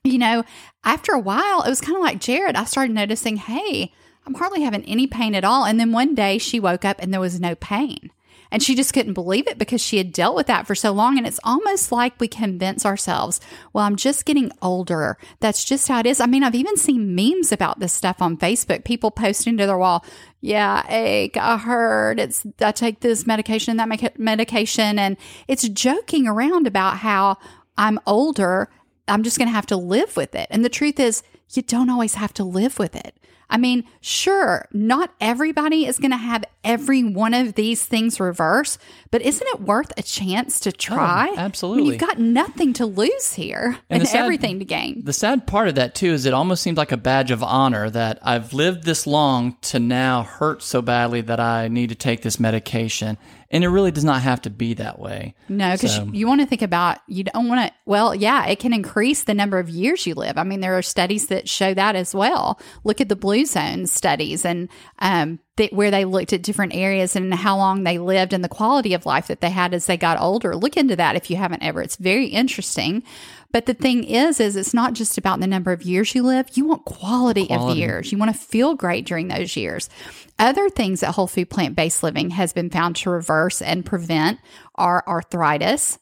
you 0.03 0.17
know, 0.17 0.43
after 0.83 1.13
a 1.13 1.19
while, 1.19 1.63
it 1.63 1.69
was 1.69 1.81
kind 1.81 1.97
of 1.97 2.03
like 2.03 2.19
Jared. 2.19 2.55
I 2.55 2.63
started 2.63 2.93
noticing, 2.93 3.37
hey, 3.37 3.91
I'm 4.25 4.33
hardly 4.33 4.61
having 4.61 4.83
any 4.85 5.07
pain 5.07 5.35
at 5.35 5.45
all. 5.45 5.65
And 5.65 5.79
then 5.79 5.91
one 5.91 6.15
day 6.15 6.37
she 6.37 6.59
woke 6.59 6.85
up 6.85 6.97
and 6.99 7.13
there 7.13 7.21
was 7.21 7.39
no 7.39 7.55
pain. 7.55 8.11
And 8.51 8.63
she 8.63 8.75
just 8.75 8.93
couldn't 8.93 9.13
believe 9.13 9.47
it 9.47 9.57
because 9.57 9.81
she 9.81 9.97
had 9.97 10.11
dealt 10.11 10.35
with 10.35 10.47
that 10.47 10.65
for 10.65 10.75
so 10.75 10.91
long. 10.91 11.17
And 11.17 11.27
it's 11.27 11.39
almost 11.43 11.91
like 11.91 12.19
we 12.19 12.27
convince 12.27 12.85
ourselves, 12.85 13.39
well, 13.73 13.85
I'm 13.85 13.95
just 13.95 14.25
getting 14.25 14.51
older. 14.61 15.17
That's 15.39 15.63
just 15.65 15.87
how 15.87 15.99
it 15.99 16.05
is. 16.05 16.19
I 16.19 16.25
mean, 16.25 16.43
I've 16.43 16.55
even 16.55 16.77
seen 16.77 17.15
memes 17.15 17.51
about 17.51 17.79
this 17.79 17.93
stuff 17.93 18.21
on 18.21 18.37
Facebook. 18.37 18.83
People 18.83 19.11
posting 19.11 19.57
to 19.57 19.65
their 19.65 19.77
wall, 19.77 20.05
yeah, 20.41 20.83
ache, 20.89 21.37
I 21.37 21.57
heard 21.57 22.19
it's, 22.19 22.45
I 22.61 22.71
take 22.71 23.01
this 23.01 23.27
medication, 23.27 23.77
that 23.77 24.17
medication. 24.17 24.99
And 24.99 25.17
it's 25.47 25.67
joking 25.69 26.27
around 26.27 26.67
about 26.67 26.97
how 26.97 27.37
I'm 27.77 27.99
older. 28.05 28.69
I'm 29.07 29.23
just 29.23 29.37
going 29.37 29.47
to 29.47 29.53
have 29.55 29.67
to 29.67 29.77
live 29.77 30.15
with 30.15 30.35
it. 30.35 30.47
And 30.49 30.63
the 30.63 30.69
truth 30.69 30.99
is, 30.99 31.23
you 31.51 31.61
don't 31.61 31.89
always 31.89 32.15
have 32.15 32.33
to 32.33 32.43
live 32.43 32.77
with 32.77 32.95
it. 32.95 33.15
I 33.49 33.57
mean, 33.57 33.85
sure, 34.01 34.67
not 34.73 35.13
everybody 35.21 35.85
is 35.85 35.99
going 35.99 36.11
to 36.11 36.17
have 36.17 36.43
every 36.63 37.03
one 37.03 37.33
of 37.33 37.53
these 37.53 37.85
things 37.85 38.19
reverse, 38.19 38.77
but 39.09 39.21
isn't 39.21 39.47
it 39.47 39.61
worth 39.61 39.93
a 39.97 40.03
chance 40.03 40.59
to 40.61 40.69
oh, 40.69 40.73
try? 40.77 41.29
Oh, 41.31 41.37
absolutely. 41.37 41.81
I 41.81 41.83
mean, 41.83 41.91
you've 41.93 42.09
got 42.09 42.19
nothing 42.19 42.73
to 42.73 42.85
lose 42.85 43.33
here 43.33 43.77
and, 43.89 44.01
and 44.01 44.07
sad, 44.07 44.23
everything 44.23 44.59
to 44.59 44.65
gain. 44.65 45.01
The 45.05 45.13
sad 45.13 45.47
part 45.47 45.69
of 45.69 45.75
that, 45.75 45.95
too, 45.95 46.11
is 46.11 46.25
it 46.25 46.33
almost 46.33 46.61
seems 46.61 46.77
like 46.77 46.91
a 46.91 46.97
badge 46.97 47.31
of 47.31 47.41
honor 47.41 47.89
that 47.89 48.19
I've 48.21 48.53
lived 48.53 48.83
this 48.83 49.07
long 49.07 49.55
to 49.61 49.79
now 49.79 50.23
hurt 50.23 50.61
so 50.61 50.81
badly 50.81 51.21
that 51.21 51.39
I 51.39 51.69
need 51.69 51.89
to 51.89 51.95
take 51.95 52.23
this 52.23 52.39
medication. 52.39 53.17
And 53.49 53.63
it 53.63 53.69
really 53.69 53.91
does 53.91 54.03
not 54.03 54.21
have 54.23 54.41
to 54.41 54.49
be 54.49 54.73
that 54.73 54.99
way. 54.99 55.33
No, 55.47 55.71
because 55.71 55.95
so. 55.95 56.09
you, 56.11 56.27
want 56.27 56.41
to 56.41 56.47
think 56.47 56.61
about, 56.61 56.99
you 57.07 57.23
don't 57.23 57.47
want 57.47 57.67
to, 57.67 57.73
well, 57.85 58.13
yeah, 58.13 58.45
it 58.45 58.59
can 58.59 58.73
increase 58.73 59.23
the 59.23 59.33
number 59.33 59.57
of 59.57 59.69
years 59.69 60.05
you 60.05 60.15
live. 60.15 60.37
I 60.37 60.43
mean, 60.43 60.59
there 60.59 60.77
are 60.77 60.81
studies 60.81 61.27
that 61.27 61.47
show 61.47 61.73
that 61.73 61.95
as 61.95 62.13
well. 62.13 62.59
Look 62.83 62.99
at 62.99 63.07
the 63.07 63.15
blue 63.15 63.45
zone 63.45 63.87
studies 63.87 64.43
and 64.43 64.67
um, 64.99 65.39
that 65.55 65.71
where 65.71 65.91
they 65.91 66.03
looked 66.03 66.33
at 66.33 66.43
different 66.43 66.75
areas 66.75 67.15
and 67.15 67.33
how 67.33 67.55
long 67.55 67.83
they 67.83 67.99
lived 67.99 68.33
and 68.33 68.43
the 68.43 68.49
quality 68.49 68.93
of 68.93 69.05
life 69.05 69.27
that 69.27 69.39
they 69.39 69.49
had 69.49 69.73
as 69.73 69.85
they 69.85 69.97
got 69.97 70.19
older. 70.19 70.55
Look 70.55 70.75
into 70.75 70.97
that 70.97 71.15
if 71.15 71.29
you 71.29 71.37
haven't 71.37 71.63
ever. 71.63 71.81
It's 71.81 71.95
very 71.95 72.27
interesting. 72.27 73.03
But 73.51 73.65
the 73.65 73.73
thing 73.73 74.03
is, 74.03 74.39
is 74.39 74.55
it's 74.55 74.73
not 74.73 74.93
just 74.93 75.17
about 75.17 75.39
the 75.39 75.47
number 75.47 75.71
of 75.71 75.83
years 75.83 76.13
you 76.13 76.23
live. 76.23 76.49
You 76.55 76.65
want 76.65 76.85
quality, 76.85 77.47
Quality. 77.47 77.71
of 77.71 77.77
years. 77.77 78.11
You 78.11 78.17
want 78.17 78.33
to 78.33 78.39
feel 78.39 78.75
great 78.75 79.05
during 79.05 79.29
those 79.29 79.55
years. 79.55 79.89
Other 80.37 80.69
things 80.69 80.99
that 80.99 81.13
whole 81.15 81.27
food 81.27 81.49
plant 81.49 81.75
based 81.75 82.03
living 82.03 82.31
has 82.31 82.53
been 82.53 82.69
found 82.69 82.95
to 82.97 83.09
reverse 83.09 83.61
and 83.61 83.85
prevent 83.85 84.39
are 84.75 85.03
arthritis, 85.07 85.97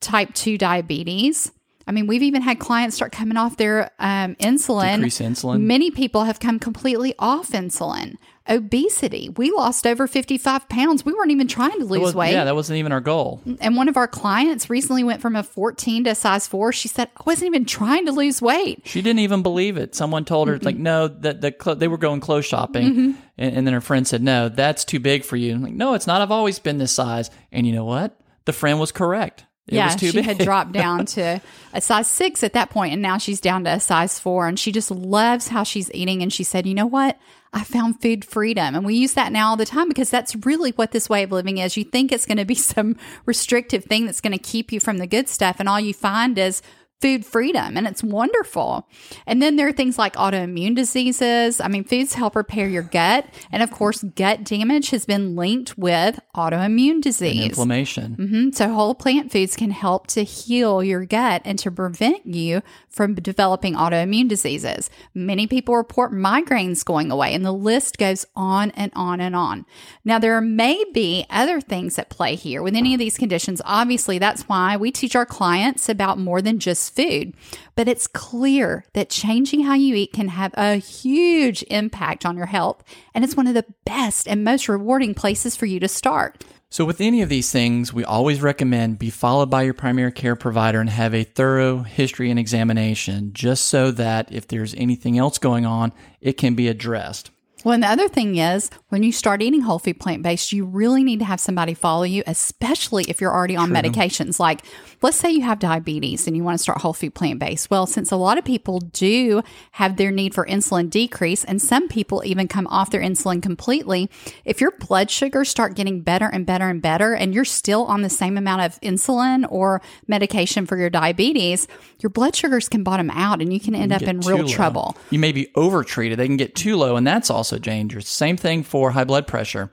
type 0.00 0.34
2 0.34 0.58
diabetes. 0.58 1.52
I 1.88 1.92
mean, 1.92 2.06
we've 2.06 2.22
even 2.22 2.42
had 2.42 2.58
clients 2.58 2.94
start 2.96 3.12
coming 3.12 3.36
off 3.38 3.56
their 3.56 3.90
um, 3.98 4.34
insulin. 4.36 4.96
Decrease 4.96 5.20
insulin. 5.20 5.62
Many 5.62 5.90
people 5.90 6.24
have 6.24 6.38
come 6.38 6.58
completely 6.58 7.14
off 7.18 7.50
insulin. 7.50 8.16
Obesity. 8.50 9.28
We 9.36 9.50
lost 9.50 9.86
over 9.86 10.06
55 10.06 10.68
pounds. 10.68 11.04
We 11.04 11.12
weren't 11.12 11.30
even 11.30 11.48
trying 11.48 11.78
to 11.78 11.84
lose 11.84 12.00
Was- 12.00 12.14
weight. 12.14 12.32
yeah, 12.32 12.44
that 12.44 12.54
wasn't 12.54 12.78
even 12.78 12.92
our 12.92 13.00
goal. 13.00 13.42
And 13.60 13.76
one 13.76 13.88
of 13.88 13.96
our 13.96 14.08
clients 14.08 14.68
recently 14.70 15.04
went 15.04 15.20
from 15.20 15.36
a 15.36 15.42
14 15.42 16.04
to 16.04 16.10
a 16.10 16.14
size 16.14 16.46
four. 16.46 16.72
She 16.72 16.88
said, 16.88 17.08
I 17.16 17.22
wasn't 17.26 17.46
even 17.48 17.64
trying 17.66 18.06
to 18.06 18.12
lose 18.12 18.40
weight. 18.42 18.82
She 18.84 19.02
didn't 19.02 19.20
even 19.20 19.42
believe 19.42 19.76
it. 19.76 19.94
Someone 19.94 20.24
told 20.24 20.48
her, 20.48 20.56
Mm-hmm. 20.56 20.64
like, 20.64 20.76
no, 20.76 21.08
that 21.08 21.40
the 21.40 21.52
clo- 21.52 21.74
they 21.74 21.88
were 21.88 21.98
going 21.98 22.20
clothes 22.20 22.46
shopping. 22.46 23.16
And, 23.36 23.56
and 23.56 23.66
then 23.66 23.74
her 23.74 23.80
friend 23.80 24.06
said, 24.06 24.22
no, 24.22 24.48
that's 24.48 24.84
too 24.84 24.98
big 25.00 25.24
for 25.24 25.36
you. 25.36 25.54
I'm 25.54 25.62
like, 25.62 25.72
no, 25.74 25.94
it's 25.94 26.06
not. 26.06 26.20
I've 26.22 26.30
always 26.32 26.58
been 26.58 26.78
this 26.78 26.92
size. 26.92 27.30
And 27.52 27.66
you 27.66 27.72
know 27.74 27.84
what? 27.84 28.18
The 28.46 28.52
friend 28.52 28.80
was 28.80 28.92
correct. 28.92 29.44
It 29.68 29.74
yeah, 29.74 29.94
she 29.96 30.12
big. 30.12 30.24
had 30.24 30.38
dropped 30.38 30.72
down 30.72 31.06
to 31.06 31.40
a 31.72 31.80
size 31.80 32.08
six 32.08 32.42
at 32.42 32.54
that 32.54 32.70
point, 32.70 32.92
and 32.92 33.02
now 33.02 33.18
she's 33.18 33.40
down 33.40 33.64
to 33.64 33.70
a 33.70 33.80
size 33.80 34.18
four. 34.18 34.48
And 34.48 34.58
she 34.58 34.72
just 34.72 34.90
loves 34.90 35.48
how 35.48 35.62
she's 35.62 35.90
eating. 35.92 36.22
And 36.22 36.32
she 36.32 36.42
said, 36.42 36.66
You 36.66 36.74
know 36.74 36.86
what? 36.86 37.18
I 37.52 37.64
found 37.64 38.00
food 38.00 38.24
freedom. 38.24 38.74
And 38.74 38.84
we 38.84 38.94
use 38.94 39.14
that 39.14 39.32
now 39.32 39.50
all 39.50 39.56
the 39.56 39.64
time 39.64 39.88
because 39.88 40.10
that's 40.10 40.36
really 40.36 40.72
what 40.72 40.92
this 40.92 41.08
way 41.08 41.22
of 41.22 41.32
living 41.32 41.58
is. 41.58 41.76
You 41.76 41.84
think 41.84 42.12
it's 42.12 42.26
going 42.26 42.38
to 42.38 42.44
be 42.44 42.54
some 42.56 42.96
restrictive 43.26 43.84
thing 43.84 44.06
that's 44.06 44.20
going 44.20 44.36
to 44.36 44.38
keep 44.38 44.72
you 44.72 44.80
from 44.80 44.98
the 44.98 45.06
good 45.06 45.28
stuff, 45.28 45.56
and 45.58 45.68
all 45.68 45.80
you 45.80 45.94
find 45.94 46.38
is 46.38 46.62
food 47.00 47.24
freedom 47.24 47.76
and 47.76 47.86
it's 47.86 48.02
wonderful. 48.02 48.88
And 49.26 49.40
then 49.40 49.56
there 49.56 49.68
are 49.68 49.72
things 49.72 49.98
like 49.98 50.14
autoimmune 50.14 50.74
diseases. 50.74 51.60
I 51.60 51.68
mean, 51.68 51.84
foods 51.84 52.14
help 52.14 52.34
repair 52.34 52.68
your 52.68 52.82
gut. 52.82 53.26
And 53.52 53.62
of 53.62 53.70
course, 53.70 54.02
gut 54.02 54.42
damage 54.44 54.90
has 54.90 55.06
been 55.06 55.36
linked 55.36 55.78
with 55.78 56.18
autoimmune 56.34 57.00
disease. 57.00 57.50
Inflammation. 57.50 58.16
Mhm. 58.18 58.54
So, 58.54 58.68
whole 58.68 58.94
plant 58.94 59.30
foods 59.30 59.54
can 59.54 59.70
help 59.70 60.06
to 60.08 60.24
heal 60.24 60.82
your 60.82 61.04
gut 61.04 61.42
and 61.44 61.58
to 61.60 61.70
prevent 61.70 62.26
you 62.26 62.62
from 62.88 63.14
developing 63.14 63.74
autoimmune 63.74 64.28
diseases. 64.28 64.90
Many 65.14 65.46
people 65.46 65.76
report 65.76 66.12
migraines 66.12 66.84
going 66.84 67.10
away, 67.12 67.32
and 67.32 67.44
the 67.44 67.52
list 67.52 67.96
goes 67.98 68.26
on 68.34 68.72
and 68.72 68.90
on 68.96 69.20
and 69.20 69.36
on. 69.36 69.66
Now, 70.04 70.18
there 70.18 70.40
may 70.40 70.84
be 70.92 71.24
other 71.30 71.60
things 71.60 71.98
at 71.98 72.10
play 72.10 72.34
here 72.34 72.62
with 72.62 72.74
any 72.74 72.94
of 72.94 72.98
these 72.98 73.16
conditions. 73.16 73.62
Obviously, 73.64 74.18
that's 74.18 74.48
why 74.48 74.76
we 74.76 74.90
teach 74.90 75.14
our 75.14 75.26
clients 75.26 75.88
about 75.88 76.18
more 76.18 76.42
than 76.42 76.58
just 76.58 76.87
food. 76.88 77.34
But 77.74 77.88
it's 77.88 78.06
clear 78.06 78.84
that 78.94 79.10
changing 79.10 79.64
how 79.64 79.74
you 79.74 79.94
eat 79.94 80.12
can 80.12 80.28
have 80.28 80.52
a 80.56 80.76
huge 80.76 81.62
impact 81.70 82.26
on 82.26 82.36
your 82.36 82.46
health, 82.46 82.82
and 83.14 83.24
it's 83.24 83.36
one 83.36 83.46
of 83.46 83.54
the 83.54 83.66
best 83.84 84.26
and 84.28 84.44
most 84.44 84.68
rewarding 84.68 85.14
places 85.14 85.56
for 85.56 85.66
you 85.66 85.80
to 85.80 85.88
start. 85.88 86.44
So, 86.70 86.84
with 86.84 87.00
any 87.00 87.22
of 87.22 87.30
these 87.30 87.50
things, 87.50 87.94
we 87.94 88.04
always 88.04 88.42
recommend 88.42 88.98
be 88.98 89.08
followed 89.08 89.48
by 89.48 89.62
your 89.62 89.72
primary 89.72 90.12
care 90.12 90.36
provider 90.36 90.80
and 90.80 90.90
have 90.90 91.14
a 91.14 91.24
thorough 91.24 91.78
history 91.78 92.30
and 92.30 92.38
examination 92.38 93.32
just 93.32 93.64
so 93.64 93.90
that 93.92 94.30
if 94.30 94.46
there's 94.46 94.74
anything 94.74 95.16
else 95.16 95.38
going 95.38 95.64
on, 95.64 95.94
it 96.20 96.34
can 96.34 96.54
be 96.54 96.68
addressed. 96.68 97.30
Well, 97.64 97.74
and 97.74 97.82
the 97.82 97.88
other 97.88 98.08
thing 98.08 98.36
is 98.36 98.70
when 98.88 99.02
you 99.02 99.10
start 99.10 99.42
eating 99.42 99.62
whole 99.62 99.80
food 99.80 99.98
plant 99.98 100.22
based, 100.22 100.52
you 100.52 100.64
really 100.64 101.02
need 101.02 101.18
to 101.18 101.24
have 101.24 101.40
somebody 101.40 101.74
follow 101.74 102.04
you, 102.04 102.22
especially 102.26 103.04
if 103.08 103.20
you're 103.20 103.34
already 103.34 103.56
on 103.56 103.70
medications. 103.70 104.38
Like, 104.38 104.62
let's 105.02 105.16
say 105.16 105.32
you 105.32 105.42
have 105.42 105.58
diabetes 105.58 106.26
and 106.26 106.36
you 106.36 106.44
want 106.44 106.56
to 106.56 106.62
start 106.62 106.80
whole 106.80 106.92
food 106.92 107.14
plant 107.14 107.40
based. 107.40 107.68
Well, 107.68 107.86
since 107.86 108.12
a 108.12 108.16
lot 108.16 108.38
of 108.38 108.44
people 108.44 108.78
do 108.78 109.42
have 109.72 109.96
their 109.96 110.12
need 110.12 110.34
for 110.34 110.46
insulin 110.46 110.88
decrease, 110.88 111.44
and 111.44 111.60
some 111.60 111.88
people 111.88 112.22
even 112.24 112.46
come 112.46 112.68
off 112.68 112.90
their 112.90 113.00
insulin 113.00 113.42
completely, 113.42 114.08
if 114.44 114.60
your 114.60 114.70
blood 114.70 115.10
sugars 115.10 115.48
start 115.48 115.74
getting 115.74 116.00
better 116.00 116.26
and 116.26 116.46
better 116.46 116.68
and 116.68 116.80
better, 116.80 117.12
and 117.14 117.34
you're 117.34 117.44
still 117.44 117.84
on 117.86 118.02
the 118.02 118.10
same 118.10 118.38
amount 118.38 118.62
of 118.62 118.80
insulin 118.82 119.44
or 119.50 119.82
medication 120.06 120.64
for 120.64 120.76
your 120.76 120.90
diabetes, 120.90 121.66
your 122.00 122.10
blood 122.10 122.36
sugars 122.36 122.68
can 122.68 122.84
bottom 122.84 123.10
out 123.10 123.42
and 123.42 123.52
you 123.52 123.58
can 123.58 123.74
end 123.74 123.92
up 123.92 124.02
in 124.02 124.20
real 124.20 124.38
low. 124.38 124.46
trouble. 124.46 124.96
You 125.10 125.18
may 125.18 125.32
be 125.32 125.48
overtreated. 125.56 126.18
They 126.18 126.26
can 126.26 126.36
get 126.36 126.54
too 126.54 126.76
low, 126.76 126.94
and 126.94 127.04
that's 127.04 127.30
also 127.30 127.47
dangerous. 127.56 128.08
Same 128.08 128.36
thing 128.36 128.64
for 128.64 128.90
high 128.90 129.04
blood 129.04 129.28
pressure. 129.28 129.70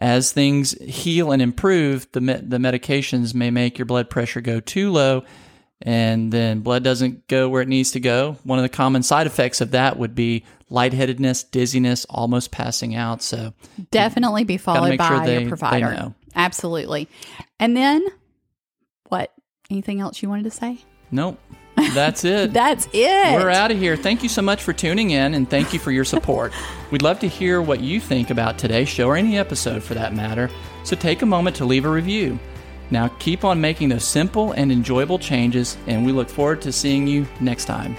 As 0.00 0.32
things 0.32 0.72
heal 0.80 1.30
and 1.30 1.42
improve, 1.42 2.10
the 2.12 2.22
me- 2.22 2.40
the 2.42 2.56
medications 2.56 3.34
may 3.34 3.50
make 3.50 3.78
your 3.78 3.84
blood 3.84 4.08
pressure 4.08 4.40
go 4.40 4.58
too 4.58 4.90
low, 4.90 5.22
and 5.82 6.32
then 6.32 6.60
blood 6.60 6.82
doesn't 6.82 7.28
go 7.28 7.48
where 7.48 7.60
it 7.62 7.68
needs 7.68 7.92
to 7.92 8.00
go. 8.00 8.38
One 8.42 8.58
of 8.58 8.62
the 8.62 8.68
common 8.70 9.02
side 9.02 9.26
effects 9.28 9.60
of 9.60 9.72
that 9.72 9.98
would 9.98 10.14
be 10.14 10.44
lightheadedness, 10.70 11.44
dizziness, 11.44 12.06
almost 12.06 12.50
passing 12.50 12.96
out. 12.96 13.22
So 13.22 13.52
definitely 13.90 14.44
be 14.44 14.56
followed 14.56 14.96
by 14.96 15.06
sure 15.08 15.24
they- 15.24 15.40
your 15.40 15.48
provider. 15.48 16.14
Absolutely. 16.34 17.08
And 17.60 17.76
then 17.76 18.02
what? 19.08 19.32
Anything 19.70 20.00
else 20.00 20.22
you 20.22 20.28
wanted 20.28 20.44
to 20.44 20.50
say? 20.50 20.78
nope, 21.10 21.38
that's 21.90 22.24
it. 22.24 22.52
That's 22.62 22.88
it. 22.92 23.34
We're 23.34 23.50
out 23.50 23.70
of 23.70 23.78
here. 23.78 23.96
Thank 23.96 24.22
you 24.22 24.28
so 24.28 24.42
much 24.42 24.62
for 24.62 24.72
tuning 24.72 25.10
in 25.10 25.34
and 25.34 25.48
thank 25.48 25.72
you 25.72 25.78
for 25.78 25.90
your 25.90 26.04
support. 26.04 26.52
We'd 26.90 27.02
love 27.02 27.18
to 27.20 27.28
hear 27.28 27.60
what 27.62 27.80
you 27.80 28.00
think 28.00 28.30
about 28.30 28.58
today's 28.58 28.88
show 28.88 29.08
or 29.08 29.16
any 29.16 29.38
episode 29.38 29.82
for 29.82 29.94
that 29.94 30.14
matter, 30.14 30.50
so 30.84 30.96
take 30.96 31.22
a 31.22 31.26
moment 31.26 31.56
to 31.56 31.64
leave 31.64 31.84
a 31.84 31.90
review. 31.90 32.38
Now, 32.90 33.08
keep 33.18 33.44
on 33.44 33.60
making 33.60 33.88
those 33.88 34.04
simple 34.04 34.52
and 34.52 34.70
enjoyable 34.70 35.18
changes, 35.18 35.78
and 35.86 36.04
we 36.04 36.12
look 36.12 36.28
forward 36.28 36.60
to 36.62 36.72
seeing 36.72 37.06
you 37.06 37.26
next 37.40 37.64
time. 37.64 37.96